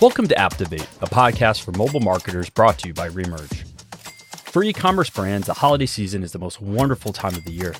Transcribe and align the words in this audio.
Welcome 0.00 0.28
to 0.28 0.34
Apptivate, 0.34 0.86
a 1.02 1.06
podcast 1.06 1.62
for 1.62 1.72
mobile 1.72 2.00
marketers 2.00 2.48
brought 2.48 2.78
to 2.78 2.88
you 2.88 2.94
by 2.94 3.10
Remerge. 3.10 3.66
For 4.50 4.64
e 4.64 4.72
commerce 4.72 5.10
brands, 5.10 5.46
the 5.46 5.52
holiday 5.52 5.84
season 5.84 6.22
is 6.22 6.32
the 6.32 6.38
most 6.38 6.58
wonderful 6.58 7.12
time 7.12 7.34
of 7.34 7.44
the 7.44 7.52
year. 7.52 7.74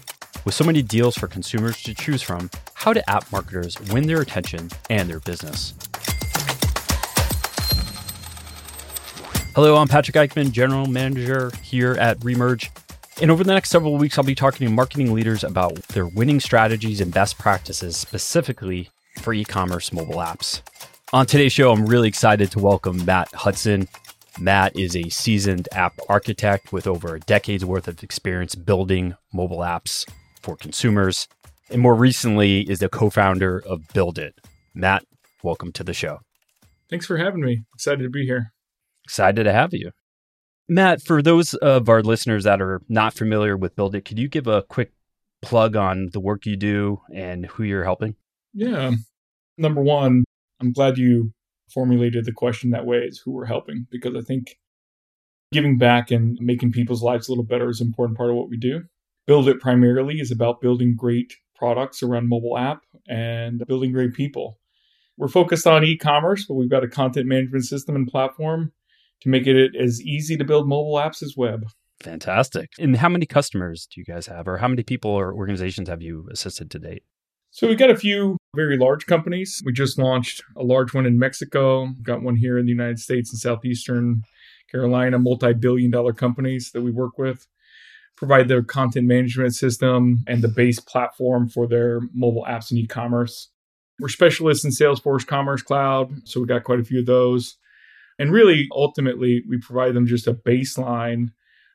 With 0.45 0.55
so 0.55 0.63
many 0.63 0.83
deals 0.83 1.17
for 1.17 1.29
consumers 1.29 1.83
to 1.83 1.95
choose 1.95 2.21
from, 2.21 2.51
how 2.75 2.93
do 2.93 3.01
app 3.09 3.33
marketers 3.33 3.81
win 3.91 4.07
their 4.07 4.21
attention 4.21 4.69
and 4.91 5.09
their 5.09 5.21
business? 5.21 5.73
Hello, 9.55 9.79
I'm 9.79 9.89
Patrick 9.89 10.17
Eichmann, 10.17 10.53
General 10.53 10.85
Manager 10.85 11.51
here 11.63 11.93
at 11.95 12.19
Remerge. 12.19 12.69
And 13.23 13.31
over 13.31 13.43
the 13.43 13.55
next 13.55 13.71
several 13.71 13.97
weeks, 13.97 14.19
I'll 14.19 14.25
be 14.25 14.35
talking 14.35 14.67
to 14.67 14.71
marketing 14.71 15.15
leaders 15.15 15.43
about 15.43 15.77
their 15.89 16.07
winning 16.07 16.41
strategies 16.41 17.01
and 17.01 17.15
best 17.15 17.39
practices 17.39 17.97
specifically 17.97 18.91
for 19.23 19.33
e 19.33 19.43
commerce 19.43 19.91
mobile 19.91 20.17
apps. 20.17 20.61
On 21.13 21.27
today's 21.27 21.53
show, 21.53 21.73
I'm 21.73 21.87
really 21.87 22.07
excited 22.07 22.53
to 22.53 22.61
welcome 22.61 23.05
Matt 23.05 23.35
Hudson. 23.35 23.89
Matt 24.39 24.79
is 24.79 24.95
a 24.95 25.09
seasoned 25.09 25.69
app 25.73 25.99
architect 26.09 26.73
with 26.73 26.87
over 26.87 27.17
a 27.17 27.21
decade's 27.21 27.65
worth 27.65 27.89
of 27.89 28.01
experience 28.05 28.55
building 28.55 29.17
mobile 29.33 29.59
apps 29.59 30.09
for 30.41 30.55
consumers. 30.55 31.27
And 31.69 31.83
more 31.83 31.97
recently, 31.97 32.61
is 32.61 32.79
the 32.79 32.89
co 32.89 33.11
founder 33.11 33.61
of 33.67 33.81
BildIt. 33.93 34.35
Matt, 34.73 35.05
welcome 35.43 35.73
to 35.73 35.83
the 35.83 35.93
show. 35.93 36.21
Thanks 36.89 37.07
for 37.07 37.17
having 37.17 37.41
me. 37.41 37.65
Excited 37.75 38.05
to 38.05 38.09
be 38.09 38.25
here. 38.25 38.53
Excited 39.05 39.43
to 39.43 39.53
have 39.53 39.75
you. 39.75 39.91
Matt, 40.69 41.03
for 41.03 41.23
those 41.23 41.55
of 41.55 41.89
our 41.89 42.03
listeners 42.03 42.45
that 42.45 42.63
are 42.63 42.83
not 42.89 43.15
familiar 43.15 43.57
with 43.57 43.75
BildIt, 43.75 44.05
could 44.05 44.21
you 44.21 44.29
give 44.29 44.47
a 44.47 44.63
quick 44.63 44.93
plug 45.43 45.75
on 45.75 46.11
the 46.13 46.21
work 46.21 46.47
you 46.47 46.55
do 46.55 47.01
and 47.13 47.47
who 47.47 47.65
you're 47.65 47.83
helping? 47.83 48.15
Yeah. 48.55 48.93
Number 49.59 49.83
one, 49.83 50.25
I'm 50.61 50.73
glad 50.73 50.99
you 50.99 51.33
formulated 51.73 52.25
the 52.25 52.33
question 52.33 52.71
that 52.71 52.87
way 52.87 52.99
is 52.99 53.21
who 53.25 53.33
we're 53.33 53.47
helping 53.47 53.87
because 53.91 54.15
I 54.17 54.21
think 54.21 54.57
giving 55.53 55.79
back 55.79 56.11
and 56.11 56.37
making 56.41 56.73
people's 56.73 57.03
lives 57.03 57.29
a 57.29 57.33
little 57.33 57.45
better 57.45 57.69
is 57.69 57.81
an 57.81 57.89
important 57.89 58.17
part 58.17 58.31
of 58.31 58.37
what 58.37 58.49
we 58.49 58.57
do. 58.57 58.83
BildIt 59.29 59.61
primarily 59.61 60.21
is 60.21 60.31
about 60.31 60.61
building 60.61 60.95
great 60.97 61.35
products 61.55 62.03
around 62.03 62.29
mobile 62.29 62.57
app 62.57 62.83
and 63.09 63.65
building 63.67 63.93
great 63.93 64.15
people. 64.15 64.59
We're 65.17 65.29
focused 65.29 65.67
on 65.67 65.85
e-commerce, 65.85 66.47
but 66.47 66.55
we've 66.55 66.71
got 66.71 66.85
a 66.85 66.89
content 66.89 67.27
management 67.27 67.65
system 67.65 67.95
and 67.95 68.09
platform 68.09 68.73
to 69.21 69.29
make 69.29 69.47
it 69.47 69.77
as 69.77 70.01
easy 70.01 70.37
to 70.37 70.45
build 70.45 70.67
mobile 70.67 70.95
apps 70.95 71.23
as 71.23 71.35
web. 71.37 71.65
Fantastic. 72.03 72.71
And 72.79 72.97
how 72.97 73.11
many 73.11 73.27
customers 73.27 73.87
do 73.87 74.01
you 74.01 74.05
guys 74.05 74.27
have, 74.27 74.49
or 74.49 74.57
how 74.57 74.69
many 74.69 74.83
people 74.83 75.11
or 75.11 75.35
organizations 75.35 75.89
have 75.91 76.01
you 76.01 76.27
assisted 76.33 76.71
to 76.71 76.79
date? 76.79 77.03
So 77.53 77.67
we 77.67 77.75
got 77.75 77.91
a 77.91 77.97
few 77.97 78.37
very 78.55 78.77
large 78.77 79.07
companies. 79.07 79.61
We 79.65 79.73
just 79.73 79.99
launched 79.99 80.43
a 80.57 80.63
large 80.63 80.95
one 80.95 81.05
in 81.05 81.19
Mexico, 81.19 81.89
got 82.03 82.23
one 82.23 82.37
here 82.37 82.59
in 82.59 82.65
the 82.65 82.71
United 82.71 83.01
States 83.01 83.31
and 83.33 83.41
Southeastern 83.41 84.23
Carolina, 84.71 85.19
multi 85.19 85.53
billion 85.53 85.91
dollar 85.91 86.13
companies 86.13 86.71
that 86.73 86.83
we 86.83 86.93
work 86.93 87.19
with. 87.19 87.49
Provide 88.17 88.49
their 88.49 88.63
content 88.63 89.09
management 89.09 89.55
system 89.55 90.23
and 90.29 90.43
the 90.43 90.49
base 90.49 90.79
platform 90.79 91.49
for 91.49 91.67
their 91.67 92.01
mobile 92.15 92.47
apps 92.49 92.71
and 92.71 92.79
e 92.79 92.87
commerce. 92.87 93.49
We're 93.99 94.09
specialists 94.09 94.65
in 94.65 94.71
Salesforce 94.71 95.27
Commerce 95.27 95.63
Cloud, 95.63 96.13
so 96.25 96.41
we 96.41 96.47
got 96.47 96.65
quite 96.65 96.81
a 96.81 96.85
few 96.85 97.01
of 97.01 97.07
those. 97.07 97.57
And 98.19 98.33
really, 98.33 98.69
ultimately, 98.73 99.43
we 99.49 99.59
provide 99.59 99.95
them 99.95 100.07
just 100.07 100.27
a 100.27 100.35
baseline 100.35 101.31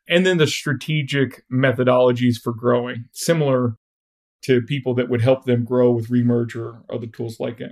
and 0.07 0.25
then 0.25 0.37
the 0.37 0.47
strategic 0.47 1.43
methodologies 1.51 2.35
for 2.41 2.53
growing, 2.53 3.05
similar 3.11 3.77
to 4.44 4.61
people 4.61 4.94
that 4.95 5.09
would 5.09 5.22
help 5.22 5.45
them 5.45 5.64
grow 5.64 5.91
with 5.91 6.09
Remerge 6.09 6.55
or 6.55 6.83
other 6.94 7.08
tools 7.08 7.39
like 7.39 7.59
it. 7.59 7.72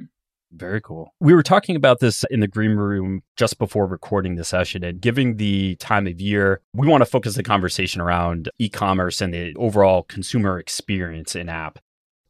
Very 0.55 0.81
cool. 0.81 1.13
We 1.19 1.33
were 1.33 1.43
talking 1.43 1.75
about 1.75 1.99
this 1.99 2.23
in 2.29 2.39
the 2.39 2.47
green 2.47 2.75
room 2.75 3.21
just 3.35 3.57
before 3.57 3.87
recording 3.87 4.35
the 4.35 4.43
session. 4.43 4.83
And 4.83 5.01
given 5.01 5.37
the 5.37 5.75
time 5.77 6.05
of 6.05 6.21
year, 6.21 6.61
we 6.73 6.87
want 6.87 7.01
to 7.01 7.09
focus 7.09 7.35
the 7.35 7.43
conversation 7.43 8.01
around 8.01 8.49
e 8.59 8.69
commerce 8.69 9.19
and 9.19 9.33
the 9.33 9.55
overall 9.55 10.03
consumer 10.03 10.59
experience 10.59 11.35
in 11.35 11.49
app. 11.49 11.79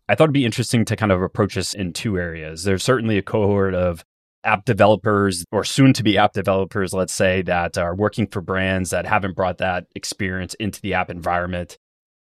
I 0.07 0.15
thought 0.15 0.25
it'd 0.25 0.33
be 0.33 0.45
interesting 0.45 0.85
to 0.85 0.95
kind 0.95 1.11
of 1.11 1.21
approach 1.21 1.55
this 1.55 1.73
in 1.73 1.91
two 1.91 2.17
areas. 2.17 2.63
There's 2.63 2.83
certainly 2.83 3.17
a 3.17 3.21
cohort 3.21 3.73
of 3.73 4.05
app 4.45 4.65
developers 4.65 5.45
or 5.51 5.63
soon 5.63 5.93
to 5.93 6.03
be 6.03 6.17
app 6.17 6.33
developers, 6.33 6.93
let's 6.93 7.13
say, 7.13 7.41
that 7.43 7.77
are 7.77 7.95
working 7.95 8.27
for 8.27 8.41
brands 8.41 8.89
that 8.89 9.05
haven't 9.05 9.35
brought 9.35 9.57
that 9.59 9.85
experience 9.95 10.53
into 10.55 10.81
the 10.81 10.93
app 10.93 11.09
environment. 11.09 11.77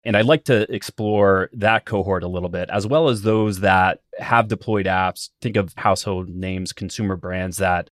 And 0.07 0.17
I'd 0.17 0.25
like 0.25 0.45
to 0.45 0.73
explore 0.73 1.51
that 1.53 1.85
cohort 1.85 2.23
a 2.23 2.29
little 2.29 2.49
bit, 2.49 2.71
as 2.71 2.87
well 2.87 3.09
as 3.09 3.23
those 3.23 3.61
that 3.61 4.01
have 4.19 4.49
deployed 4.49 4.87
apps. 4.87 5.31
Think 5.43 5.57
of 5.57 5.75
household 5.77 6.29
names, 6.29 6.73
consumer 6.73 7.17
brands 7.17 7.57
that 7.57 7.91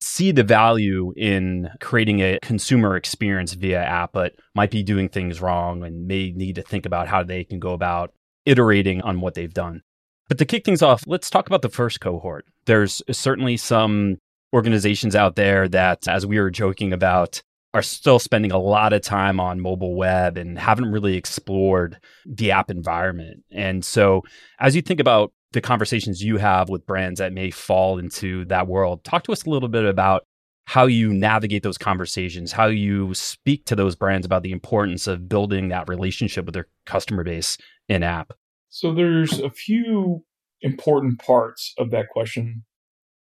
see 0.00 0.30
the 0.30 0.44
value 0.44 1.12
in 1.16 1.68
creating 1.80 2.20
a 2.20 2.38
consumer 2.40 2.94
experience 2.94 3.54
via 3.54 3.82
app, 3.82 4.12
but 4.12 4.36
might 4.54 4.70
be 4.70 4.84
doing 4.84 5.08
things 5.08 5.40
wrong 5.40 5.82
and 5.82 6.06
may 6.06 6.30
need 6.30 6.54
to 6.54 6.62
think 6.62 6.86
about 6.86 7.08
how 7.08 7.24
they 7.24 7.42
can 7.42 7.58
go 7.58 7.72
about 7.72 8.12
iterating 8.46 9.02
on 9.02 9.20
what 9.20 9.34
they've 9.34 9.52
done. 9.52 9.82
But 10.28 10.38
to 10.38 10.44
kick 10.44 10.64
things 10.64 10.82
off, 10.82 11.02
let's 11.08 11.28
talk 11.28 11.48
about 11.48 11.62
the 11.62 11.68
first 11.68 12.00
cohort. 12.00 12.44
There's 12.66 13.02
certainly 13.10 13.56
some 13.56 14.18
organizations 14.54 15.16
out 15.16 15.34
there 15.34 15.68
that, 15.68 16.06
as 16.06 16.24
we 16.24 16.38
were 16.38 16.50
joking 16.50 16.92
about, 16.92 17.42
are 17.74 17.82
still 17.82 18.18
spending 18.18 18.52
a 18.52 18.58
lot 18.58 18.92
of 18.92 19.02
time 19.02 19.38
on 19.40 19.60
mobile 19.60 19.94
web 19.94 20.38
and 20.38 20.58
haven't 20.58 20.90
really 20.90 21.16
explored 21.16 21.98
the 22.24 22.50
app 22.50 22.70
environment. 22.70 23.44
And 23.50 23.84
so, 23.84 24.22
as 24.58 24.74
you 24.74 24.82
think 24.82 25.00
about 25.00 25.32
the 25.52 25.60
conversations 25.60 26.22
you 26.22 26.38
have 26.38 26.68
with 26.68 26.86
brands 26.86 27.18
that 27.18 27.32
may 27.32 27.50
fall 27.50 27.98
into 27.98 28.44
that 28.46 28.68
world, 28.68 29.04
talk 29.04 29.24
to 29.24 29.32
us 29.32 29.44
a 29.44 29.50
little 29.50 29.68
bit 29.68 29.84
about 29.84 30.26
how 30.64 30.86
you 30.86 31.12
navigate 31.12 31.62
those 31.62 31.78
conversations, 31.78 32.52
how 32.52 32.66
you 32.66 33.14
speak 33.14 33.64
to 33.66 33.76
those 33.76 33.96
brands 33.96 34.26
about 34.26 34.42
the 34.42 34.52
importance 34.52 35.06
of 35.06 35.28
building 35.28 35.68
that 35.68 35.88
relationship 35.88 36.44
with 36.44 36.54
their 36.54 36.68
customer 36.84 37.24
base 37.24 37.56
in 37.88 38.02
app. 38.02 38.32
So, 38.70 38.94
there's 38.94 39.40
a 39.40 39.50
few 39.50 40.24
important 40.62 41.20
parts 41.20 41.74
of 41.78 41.90
that 41.90 42.08
question. 42.08 42.64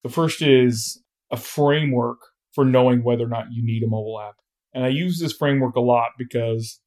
The 0.04 0.10
first 0.10 0.44
is 0.44 1.02
a 1.32 1.38
framework 1.38 2.20
for 2.56 2.66
knowing 2.66 3.04
whether 3.04 3.26
or 3.26 3.30
not 3.30 3.52
you 3.52 3.64
need 3.64 3.84
a 3.84 3.88
mobile 3.88 4.20
app. 4.20 4.36
And 4.74 4.84
I 4.84 4.88
use 4.88 5.20
this 5.20 5.34
framework 5.34 5.76
a 5.76 5.82
lot 5.82 6.12
because 6.18 6.80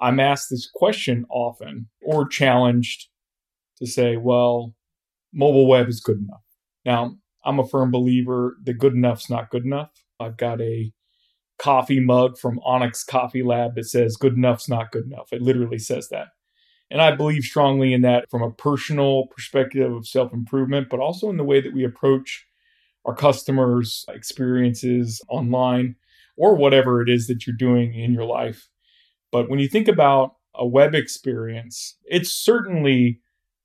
I'm 0.00 0.18
asked 0.18 0.48
this 0.50 0.68
question 0.74 1.24
often 1.30 1.88
or 2.02 2.26
challenged 2.26 3.08
to 3.78 3.86
say, 3.86 4.16
well, 4.16 4.74
mobile 5.32 5.68
web 5.68 5.88
is 5.88 6.00
good 6.00 6.18
enough. 6.18 6.42
Now, 6.84 7.16
I'm 7.44 7.58
a 7.58 7.66
firm 7.66 7.90
believer 7.90 8.56
that 8.64 8.74
good 8.74 8.94
enough's 8.94 9.30
not 9.30 9.50
good 9.50 9.64
enough. 9.64 9.90
I've 10.18 10.36
got 10.36 10.60
a 10.60 10.92
coffee 11.58 12.00
mug 12.00 12.38
from 12.38 12.60
Onyx 12.64 13.04
Coffee 13.04 13.42
Lab 13.42 13.74
that 13.76 13.84
says 13.84 14.16
good 14.16 14.34
enough's 14.34 14.68
not 14.68 14.90
good 14.90 15.04
enough. 15.04 15.28
It 15.32 15.42
literally 15.42 15.78
says 15.78 16.08
that. 16.10 16.28
And 16.90 17.00
I 17.00 17.14
believe 17.14 17.42
strongly 17.44 17.92
in 17.92 18.02
that 18.02 18.30
from 18.30 18.42
a 18.42 18.50
personal 18.50 19.26
perspective 19.28 19.92
of 19.92 20.06
self 20.06 20.32
improvement, 20.32 20.88
but 20.90 21.00
also 21.00 21.30
in 21.30 21.36
the 21.36 21.44
way 21.44 21.60
that 21.60 21.72
we 21.72 21.84
approach 21.84 22.44
our 23.04 23.14
customers' 23.14 24.04
experiences 24.08 25.20
online 25.28 25.96
or 26.36 26.54
whatever 26.54 27.02
it 27.02 27.08
is 27.08 27.26
that 27.26 27.46
you're 27.46 27.56
doing 27.56 27.94
in 27.94 28.12
your 28.12 28.24
life. 28.24 28.68
But 29.30 29.48
when 29.48 29.58
you 29.58 29.68
think 29.68 29.88
about 29.88 30.36
a 30.54 30.66
web 30.66 30.94
experience, 30.94 31.96
it's 32.04 32.32
certainly 32.32 33.20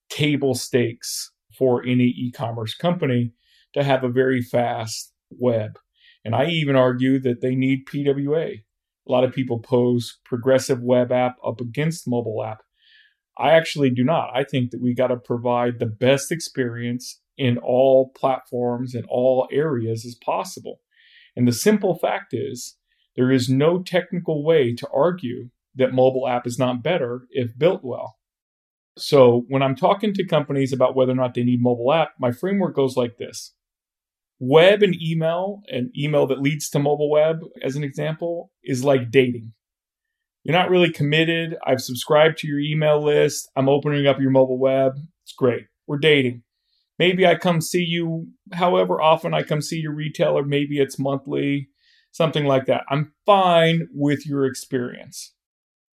table 0.09 0.55
stakes 0.55 1.31
for 1.57 1.83
any 1.83 2.05
e 2.05 2.31
commerce 2.31 2.73
company 2.73 3.33
to 3.73 3.83
have 3.83 4.03
a 4.03 4.09
very 4.09 4.41
fast 4.41 5.11
web. 5.29 5.77
And 6.23 6.35
I 6.35 6.45
even 6.47 6.75
argue 6.75 7.19
that 7.19 7.41
they 7.41 7.55
need 7.55 7.87
PWA. 7.87 8.61
A 9.07 9.11
lot 9.11 9.23
of 9.23 9.33
people 9.33 9.59
pose 9.59 10.19
progressive 10.25 10.81
web 10.81 11.11
app 11.11 11.37
up 11.45 11.61
against 11.61 12.07
mobile 12.07 12.43
app. 12.43 12.63
I 13.37 13.51
actually 13.51 13.91
do 13.91 14.03
not. 14.03 14.31
I 14.33 14.43
think 14.43 14.71
that 14.71 14.81
we 14.81 14.93
got 14.93 15.07
to 15.07 15.17
provide 15.17 15.79
the 15.79 15.85
best 15.85 16.31
experience 16.31 17.21
in 17.37 17.57
all 17.57 18.11
platforms 18.15 18.95
and 18.95 19.05
all 19.09 19.47
areas 19.51 20.05
as 20.05 20.15
possible. 20.15 20.79
And 21.35 21.47
the 21.47 21.53
simple 21.53 21.95
fact 21.95 22.33
is, 22.33 22.77
there 23.15 23.31
is 23.31 23.49
no 23.49 23.81
technical 23.81 24.43
way 24.43 24.73
to 24.75 24.87
argue 24.93 25.49
that 25.75 25.93
mobile 25.93 26.27
app 26.27 26.47
is 26.47 26.57
not 26.57 26.83
better 26.83 27.21
if 27.31 27.57
built 27.57 27.83
well. 27.83 28.17
So 28.97 29.45
when 29.47 29.61
I'm 29.61 29.75
talking 29.75 30.13
to 30.13 30.25
companies 30.25 30.73
about 30.73 30.95
whether 30.95 31.11
or 31.11 31.15
not 31.15 31.35
they 31.35 31.43
need 31.43 31.61
mobile 31.61 31.93
app, 31.93 32.13
my 32.19 32.31
framework 32.31 32.75
goes 32.75 32.97
like 32.97 33.17
this. 33.17 33.53
Web 34.39 34.83
and 34.83 34.95
email, 35.01 35.61
and 35.71 35.89
email 35.97 36.27
that 36.27 36.41
leads 36.41 36.69
to 36.69 36.79
mobile 36.79 37.09
web, 37.09 37.39
as 37.63 37.75
an 37.75 37.83
example, 37.83 38.51
is 38.63 38.83
like 38.83 39.11
dating. 39.11 39.53
You're 40.43 40.55
not 40.55 40.69
really 40.69 40.91
committed. 40.91 41.57
I've 41.65 41.81
subscribed 41.81 42.37
to 42.39 42.47
your 42.47 42.59
email 42.59 43.03
list. 43.03 43.49
I'm 43.55 43.67
opening 43.67 44.07
up 44.07 44.19
your 44.19 44.31
mobile 44.31 44.59
web. 44.59 44.93
It's 45.23 45.33
great. 45.33 45.65
We're 45.87 45.97
dating. 45.97 46.43
Maybe 46.99 47.25
I 47.25 47.35
come 47.35 47.61
see 47.61 47.83
you 47.83 48.27
however 48.53 49.01
often 49.01 49.33
I 49.33 49.43
come 49.43 49.61
see 49.61 49.77
your 49.77 49.93
retailer. 49.93 50.43
Maybe 50.43 50.79
it's 50.79 50.97
monthly, 50.97 51.69
something 52.11 52.45
like 52.45 52.65
that. 52.65 52.83
I'm 52.89 53.13
fine 53.25 53.87
with 53.93 54.25
your 54.25 54.45
experience. 54.45 55.33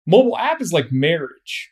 Mobile 0.05 0.37
app 0.37 0.61
is 0.61 0.73
like 0.73 0.91
marriage. 0.91 1.71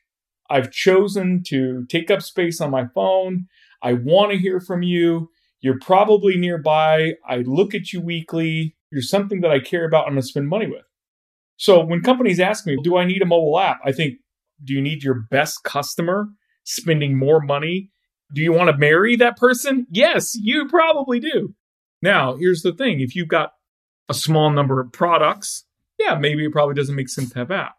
I've 0.49 0.71
chosen 0.71 1.43
to 1.47 1.85
take 1.89 2.11
up 2.11 2.21
space 2.21 2.59
on 2.59 2.71
my 2.71 2.87
phone. 2.93 3.47
I 3.81 3.93
want 3.93 4.31
to 4.31 4.37
hear 4.37 4.59
from 4.59 4.83
you. 4.83 5.29
You're 5.61 5.79
probably 5.79 6.37
nearby. 6.37 7.13
I 7.27 7.37
look 7.37 7.73
at 7.73 7.93
you 7.93 8.01
weekly. 8.01 8.75
You're 8.91 9.01
something 9.01 9.41
that 9.41 9.51
I 9.51 9.59
care 9.59 9.85
about. 9.85 10.07
I'm 10.07 10.13
going 10.13 10.21
to 10.21 10.27
spend 10.27 10.49
money 10.49 10.67
with. 10.67 10.83
So 11.55 11.83
when 11.83 12.01
companies 12.01 12.39
ask 12.39 12.65
me, 12.65 12.77
do 12.83 12.97
I 12.97 13.05
need 13.05 13.21
a 13.21 13.25
mobile 13.25 13.59
app? 13.59 13.79
I 13.85 13.91
think, 13.91 14.15
do 14.63 14.73
you 14.73 14.81
need 14.81 15.03
your 15.03 15.25
best 15.29 15.63
customer 15.63 16.27
spending 16.63 17.17
more 17.17 17.39
money? 17.39 17.91
Do 18.33 18.41
you 18.41 18.53
want 18.53 18.69
to 18.69 18.77
marry 18.77 19.15
that 19.17 19.37
person? 19.37 19.87
Yes, 19.89 20.35
you 20.35 20.67
probably 20.67 21.19
do. 21.19 21.53
Now, 22.01 22.35
here's 22.35 22.61
the 22.61 22.73
thing 22.73 23.01
if 23.01 23.15
you've 23.15 23.27
got 23.27 23.51
a 24.09 24.13
small 24.13 24.49
number 24.49 24.79
of 24.79 24.91
products, 24.91 25.65
yeah, 25.99 26.15
maybe 26.15 26.45
it 26.45 26.51
probably 26.51 26.75
doesn't 26.75 26.95
make 26.95 27.09
sense 27.09 27.31
to 27.31 27.39
have 27.39 27.51
app. 27.51 27.75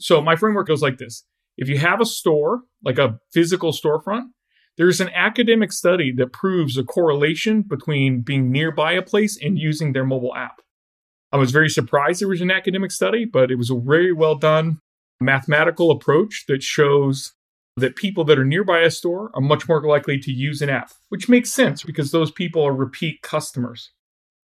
So 0.00 0.20
my 0.20 0.36
framework 0.36 0.66
goes 0.66 0.82
like 0.82 0.98
this. 0.98 1.24
If 1.56 1.68
you 1.68 1.78
have 1.78 2.00
a 2.00 2.06
store, 2.06 2.62
like 2.84 2.98
a 2.98 3.18
physical 3.32 3.72
storefront, 3.72 4.30
there's 4.76 5.00
an 5.00 5.10
academic 5.14 5.70
study 5.70 6.12
that 6.16 6.32
proves 6.32 6.78
a 6.78 6.84
correlation 6.84 7.62
between 7.62 8.22
being 8.22 8.50
nearby 8.50 8.92
a 8.92 9.02
place 9.02 9.38
and 9.40 9.58
using 9.58 9.92
their 9.92 10.04
mobile 10.04 10.34
app. 10.34 10.62
I 11.30 11.36
was 11.36 11.50
very 11.50 11.68
surprised 11.68 12.20
there 12.20 12.28
was 12.28 12.40
an 12.40 12.50
academic 12.50 12.90
study, 12.90 13.24
but 13.24 13.50
it 13.50 13.56
was 13.56 13.70
a 13.70 13.78
very 13.78 14.12
well 14.12 14.34
done 14.34 14.80
mathematical 15.20 15.90
approach 15.90 16.44
that 16.48 16.62
shows 16.62 17.34
that 17.76 17.96
people 17.96 18.24
that 18.24 18.38
are 18.38 18.44
nearby 18.44 18.80
a 18.80 18.90
store 18.90 19.30
are 19.34 19.40
much 19.40 19.68
more 19.68 19.82
likely 19.86 20.18
to 20.18 20.32
use 20.32 20.60
an 20.60 20.68
app, 20.68 20.92
which 21.08 21.28
makes 21.28 21.50
sense 21.50 21.82
because 21.82 22.10
those 22.10 22.30
people 22.30 22.62
are 22.62 22.72
repeat 22.72 23.22
customers. 23.22 23.90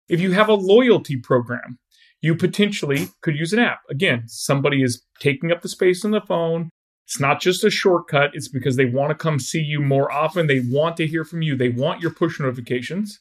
If 0.09 0.19
you 0.19 0.31
have 0.31 0.49
a 0.49 0.53
loyalty 0.53 1.17
program, 1.17 1.77
you 2.21 2.35
potentially 2.35 3.09
could 3.21 3.35
use 3.35 3.53
an 3.53 3.59
app. 3.59 3.81
Again, 3.89 4.23
somebody 4.27 4.83
is 4.83 5.03
taking 5.19 5.51
up 5.51 5.61
the 5.61 5.69
space 5.69 6.03
on 6.03 6.11
the 6.11 6.21
phone. 6.21 6.69
It's 7.05 7.19
not 7.19 7.41
just 7.41 7.63
a 7.63 7.69
shortcut, 7.69 8.31
it's 8.33 8.47
because 8.47 8.75
they 8.75 8.85
want 8.85 9.09
to 9.09 9.15
come 9.15 9.39
see 9.39 9.61
you 9.61 9.81
more 9.81 10.11
often. 10.11 10.47
They 10.47 10.61
want 10.61 10.97
to 10.97 11.07
hear 11.07 11.25
from 11.25 11.41
you, 11.41 11.55
they 11.55 11.69
want 11.69 12.01
your 12.01 12.11
push 12.11 12.39
notifications. 12.39 13.19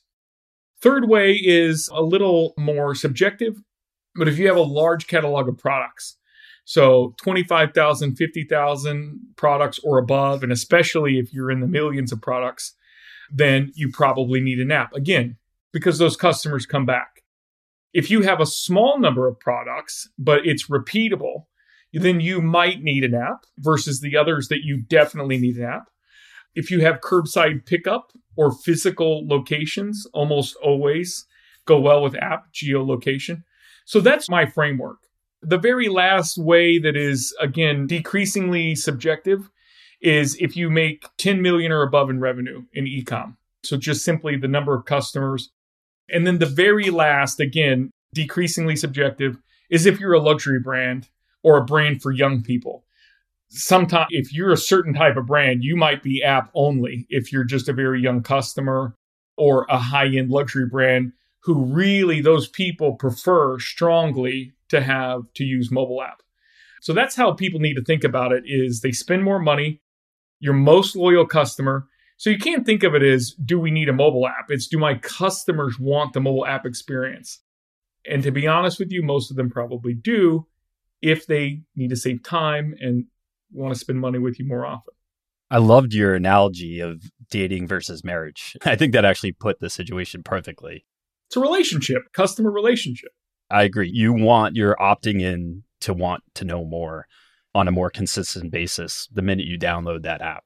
Third 0.81 1.09
way 1.09 1.35
is 1.35 1.91
a 1.93 2.03
little 2.03 2.55
more 2.57 2.95
subjective, 2.95 3.61
but 4.15 4.29
if 4.29 4.39
you 4.39 4.47
have 4.47 4.57
a 4.57 4.63
large 4.63 5.07
catalog 5.07 5.49
of 5.49 5.59
products, 5.59 6.17
so 6.71 7.17
25,000, 7.21 8.15
50,000 8.15 9.21
products 9.35 9.81
or 9.83 9.99
above, 9.99 10.45
and 10.45 10.53
especially 10.53 11.19
if 11.19 11.33
you're 11.33 11.51
in 11.51 11.59
the 11.59 11.67
millions 11.67 12.13
of 12.13 12.23
products, 12.23 12.77
then 13.29 13.73
you 13.75 13.91
probably 13.91 14.41
need 14.41 14.61
an 14.61 14.71
app. 14.71 14.93
Again, 14.93 15.37
because 15.73 15.99
those 15.99 16.17
customers 16.17 16.67
come 16.67 16.87
back. 16.87 17.25
If 17.93 18.09
you 18.09 18.23
have 18.23 18.41
a 18.41 18.47
small 18.47 19.01
number 19.01 19.27
of 19.27 19.41
products, 19.41 20.11
but 20.17 20.47
it's 20.47 20.69
repeatable, 20.69 21.47
then 21.93 22.21
you 22.21 22.41
might 22.41 22.85
need 22.85 23.03
an 23.03 23.17
app 23.17 23.47
versus 23.59 24.01
the 24.01 24.17
others 24.17 24.47
that 24.47 24.63
you 24.63 24.81
definitely 24.81 25.39
need 25.39 25.57
an 25.57 25.65
app. 25.65 25.91
If 26.55 26.71
you 26.71 26.83
have 26.83 27.01
curbside 27.01 27.67
pickup 27.67 28.13
or 28.37 28.53
physical 28.53 29.27
locations, 29.27 30.07
almost 30.13 30.55
always 30.63 31.27
go 31.65 31.81
well 31.81 32.01
with 32.01 32.15
app 32.15 32.53
geolocation. 32.53 33.43
So 33.87 34.01
that's 34.01 34.31
my 34.31 34.47
framework. 34.47 35.10
The 35.43 35.59
very 35.59 35.89
last 35.89 36.37
way 36.37 36.79
that 36.79 36.97
is, 36.97 37.35
again, 37.41 37.87
decreasingly 37.87 38.75
subjective 38.75 39.51
is 40.01 40.37
if 40.41 40.57
you 40.57 40.71
make 40.71 41.07
10 41.19 41.43
million 41.43 41.73
or 41.73 41.83
above 41.83 42.11
in 42.11 42.21
revenue 42.21 42.65
in 42.73 42.85
ecom. 42.85 43.37
So 43.63 43.77
just 43.77 44.05
simply 44.05 44.37
the 44.37 44.49
number 44.49 44.75
of 44.75 44.85
customers. 44.85 45.51
And 46.09 46.27
then 46.27 46.39
the 46.39 46.47
very 46.47 46.91
last, 46.91 47.41
again, 47.41 47.91
decreasingly 48.15 48.77
subjective, 48.77 49.39
is 49.71 49.87
if 49.87 50.01
you're 50.01 50.15
a 50.15 50.21
luxury 50.21 50.59
brand 50.59 51.09
or 51.43 51.57
a 51.57 51.65
brand 51.65 52.03
for 52.03 52.11
young 52.11 52.43
people. 52.43 52.85
Sometimes, 53.49 54.07
if 54.11 54.33
you're 54.33 54.53
a 54.53 54.57
certain 54.57 54.95
type 54.95 55.17
of 55.17 55.27
brand, 55.27 55.65
you 55.65 55.77
might 55.77 56.03
be 56.03 56.23
app 56.23 56.51
only 56.55 57.07
if 57.09 57.33
you're 57.33 57.45
just 57.45 57.69
a 57.69 57.73
very 57.73 58.01
young 58.01 58.23
customer 58.23 58.95
or 59.37 59.67
a 59.69 59.79
high 59.79 60.07
end 60.07 60.31
luxury 60.31 60.67
brand 60.67 61.13
who 61.43 61.65
really 61.65 62.21
those 62.21 62.49
people 62.49 62.95
prefer 62.95 63.59
strongly 63.59 64.53
to 64.71 64.81
have 64.81 65.23
to 65.35 65.45
use 65.45 65.71
mobile 65.71 66.03
app. 66.03 66.23
So 66.81 66.93
that's 66.93 67.15
how 67.15 67.33
people 67.33 67.61
need 67.61 67.75
to 67.75 67.85
think 67.85 68.05
about 68.05 68.33
it 68.33 68.45
is 68.47 68.81
they 68.81 68.93
spend 68.93 69.23
more 69.23 69.39
money, 69.39 69.83
your 70.39 70.55
most 70.55 70.97
loyal 70.97 71.27
customer. 71.27 71.87
So 72.17 72.31
you 72.31 72.39
can't 72.39 72.65
think 72.65 72.83
of 72.83 72.95
it 72.95 73.03
as 73.03 73.35
do 73.45 73.61
we 73.61 73.71
need 73.71 73.89
a 73.89 73.93
mobile 73.93 74.27
app? 74.27 74.47
It's 74.49 74.67
do 74.67 74.79
my 74.79 74.95
customers 74.95 75.79
want 75.79 76.15
the 76.15 76.21
mobile 76.21 76.47
app 76.47 76.65
experience? 76.65 77.41
And 78.09 78.23
to 78.23 78.31
be 78.31 78.47
honest 78.47 78.79
with 78.79 78.91
you, 78.91 79.03
most 79.03 79.31
of 79.31 79.37
them 79.37 79.51
probably 79.51 79.93
do 79.95 80.47
if 81.03 81.27
they 81.27 81.61
need 81.77 81.91
to 81.91 81.97
save 81.97 82.23
time 82.23 82.75
and 82.81 83.05
want 83.53 83.75
to 83.75 83.79
spend 83.79 84.01
money 84.01 84.19
with 84.19 84.39
you 84.39 84.47
more 84.47 84.65
often. 84.65 84.95
I 85.51 85.59
loved 85.59 85.93
your 85.93 86.15
analogy 86.15 86.81
of 86.81 87.03
dating 87.31 87.67
versus 87.67 88.05
marriage. 88.05 88.57
I 88.65 88.77
think 88.77 88.93
that 88.93 89.05
actually 89.05 89.33
put 89.33 89.61
the 89.61 89.69
situation 89.69 90.23
perfectly. 90.23 90.87
It's 91.29 91.37
a 91.37 91.41
relationship, 91.41 92.03
customer 92.13 92.51
relationship. 92.51 93.11
I 93.51 93.65
agree. 93.65 93.91
You 93.93 94.13
want 94.13 94.57
you're 94.57 94.77
opting 94.77 95.21
in 95.21 95.65
to 95.83 95.95
want 95.95 96.23
to 96.35 96.45
know 96.45 96.65
more 96.65 97.07
on 97.55 97.67
a 97.67 97.73
more 97.73 97.91
consistent 97.91 98.51
basis 98.51 99.09
the 99.13 99.23
minute 99.23 99.47
you 99.47 99.59
download 99.59 100.03
that 100.03 100.23
app. 100.23 100.45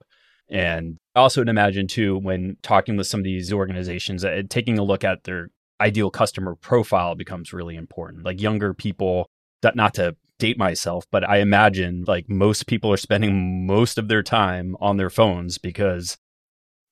And 0.48 0.98
I 1.14 1.20
also 1.20 1.42
imagine 1.42 1.86
too, 1.86 2.18
when 2.18 2.56
talking 2.62 2.96
with 2.96 3.06
some 3.06 3.20
of 3.20 3.24
these 3.24 3.52
organizations, 3.52 4.24
uh, 4.24 4.42
taking 4.48 4.78
a 4.78 4.82
look 4.84 5.04
at 5.04 5.24
their 5.24 5.48
ideal 5.80 6.10
customer 6.10 6.54
profile 6.54 7.14
becomes 7.14 7.52
really 7.52 7.76
important. 7.76 8.24
Like 8.24 8.40
younger 8.40 8.74
people, 8.74 9.28
not 9.74 9.94
to 9.94 10.16
date 10.38 10.58
myself, 10.58 11.06
but 11.10 11.28
I 11.28 11.38
imagine 11.38 12.04
like 12.06 12.28
most 12.28 12.66
people 12.66 12.92
are 12.92 12.98
spending 12.98 13.66
most 13.66 13.98
of 13.98 14.08
their 14.08 14.22
time 14.22 14.76
on 14.80 14.96
their 14.96 15.10
phones 15.10 15.58
because 15.58 16.18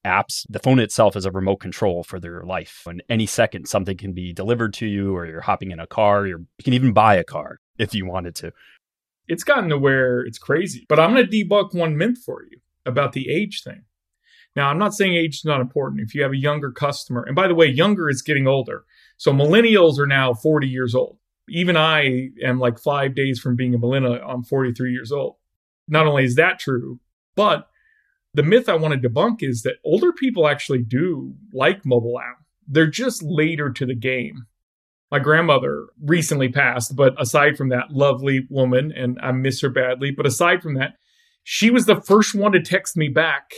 apps, 0.05 0.47
the 0.49 0.59
phone 0.59 0.79
itself 0.79 1.17
is 1.17 1.25
a 1.25 1.31
remote 1.31 1.57
control 1.57 2.03
for 2.03 2.19
their 2.19 2.43
life. 2.43 2.83
And 2.87 3.03
any 3.09 3.27
second, 3.27 3.67
something 3.67 3.97
can 3.97 4.13
be 4.13 4.33
delivered 4.33 4.75
to 4.75 4.87
you, 4.87 5.17
or 5.17 5.27
you're 5.27 5.41
hopping 5.41 5.71
in 5.71 5.81
a 5.81 5.87
car, 5.87 6.27
you 6.27 6.47
can 6.63 6.73
even 6.73 6.93
buy 6.93 7.17
a 7.17 7.25
car 7.25 7.59
if 7.79 7.95
you 7.95 8.07
wanted 8.07 8.35
to. 8.37 8.53
It's 9.29 9.45
gotten 9.45 9.71
to 9.71 9.79
where 9.79 10.21
it's 10.21 10.39
crazy. 10.39 10.87
But 10.89 10.99
I'm 10.99 11.15
going 11.15 11.29
to 11.29 11.45
debunk 11.45 11.75
one 11.75 11.97
myth 11.97 12.19
for 12.25 12.43
you 12.43 12.59
about 12.85 13.13
the 13.13 13.31
age 13.31 13.63
thing. 13.63 13.85
Now, 14.55 14.69
I'm 14.69 14.79
not 14.79 14.93
saying 14.93 15.15
age 15.15 15.37
is 15.37 15.45
not 15.45 15.61
important. 15.61 16.03
If 16.03 16.15
you 16.15 16.23
have 16.23 16.33
a 16.33 16.37
younger 16.37 16.71
customer, 16.73 17.23
and 17.23 17.35
by 17.35 17.49
the 17.49 17.55
way, 17.55 17.67
younger 17.67 18.11
is 18.11 18.23
getting 18.23 18.47
older. 18.47 18.85
So 19.17 19.33
millennials 19.33 19.99
are 19.99 20.07
now 20.07 20.35
40 20.35 20.69
years 20.69 20.95
old. 20.95 21.19
Even 21.49 21.77
I 21.77 22.29
am 22.43 22.59
like 22.59 22.79
five 22.79 23.15
days 23.15 23.41
from 23.41 23.57
being 23.57 23.75
a 23.75 23.79
millennial. 23.79 24.15
I'm 24.15 24.43
43 24.43 24.93
years 24.93 25.11
old. 25.11 25.37
Not 25.89 26.07
only 26.07 26.25
is 26.25 26.37
that 26.37 26.59
true, 26.59 27.01
but 27.35 27.69
the 28.35 28.43
myth 28.43 28.69
I 28.69 28.75
want 28.75 29.01
to 29.01 29.09
debunk 29.09 29.43
is 29.43 29.63
that 29.63 29.77
older 29.85 30.13
people 30.13 30.49
actually 30.49 30.83
do 30.83 31.35
like 31.53 31.85
mobile 31.85 32.19
app. 32.19 32.39
They're 32.67 32.87
just 32.87 33.23
later 33.23 33.71
to 33.71 33.87
the 33.87 33.95
game. 33.95 34.47
My 35.11 35.19
grandmother 35.19 35.89
recently 36.03 36.49
passed, 36.49 36.97
but 36.97 37.15
aside 37.21 37.59
from 37.59 37.69
that, 37.69 37.91
lovely 37.91 38.47
woman, 38.49 38.93
and 38.97 39.19
I 39.23 39.33
miss 39.33 39.61
her 39.61 39.69
badly. 39.69 40.11
But 40.11 40.27
aside 40.27 40.63
from 40.63 40.75
that, 40.75 40.95
she 41.43 41.71
was 41.71 41.85
the 41.85 42.01
first 42.01 42.35
one 42.35 42.53
to 42.53 42.61
text 42.61 42.97
me 42.97 43.09
back 43.09 43.53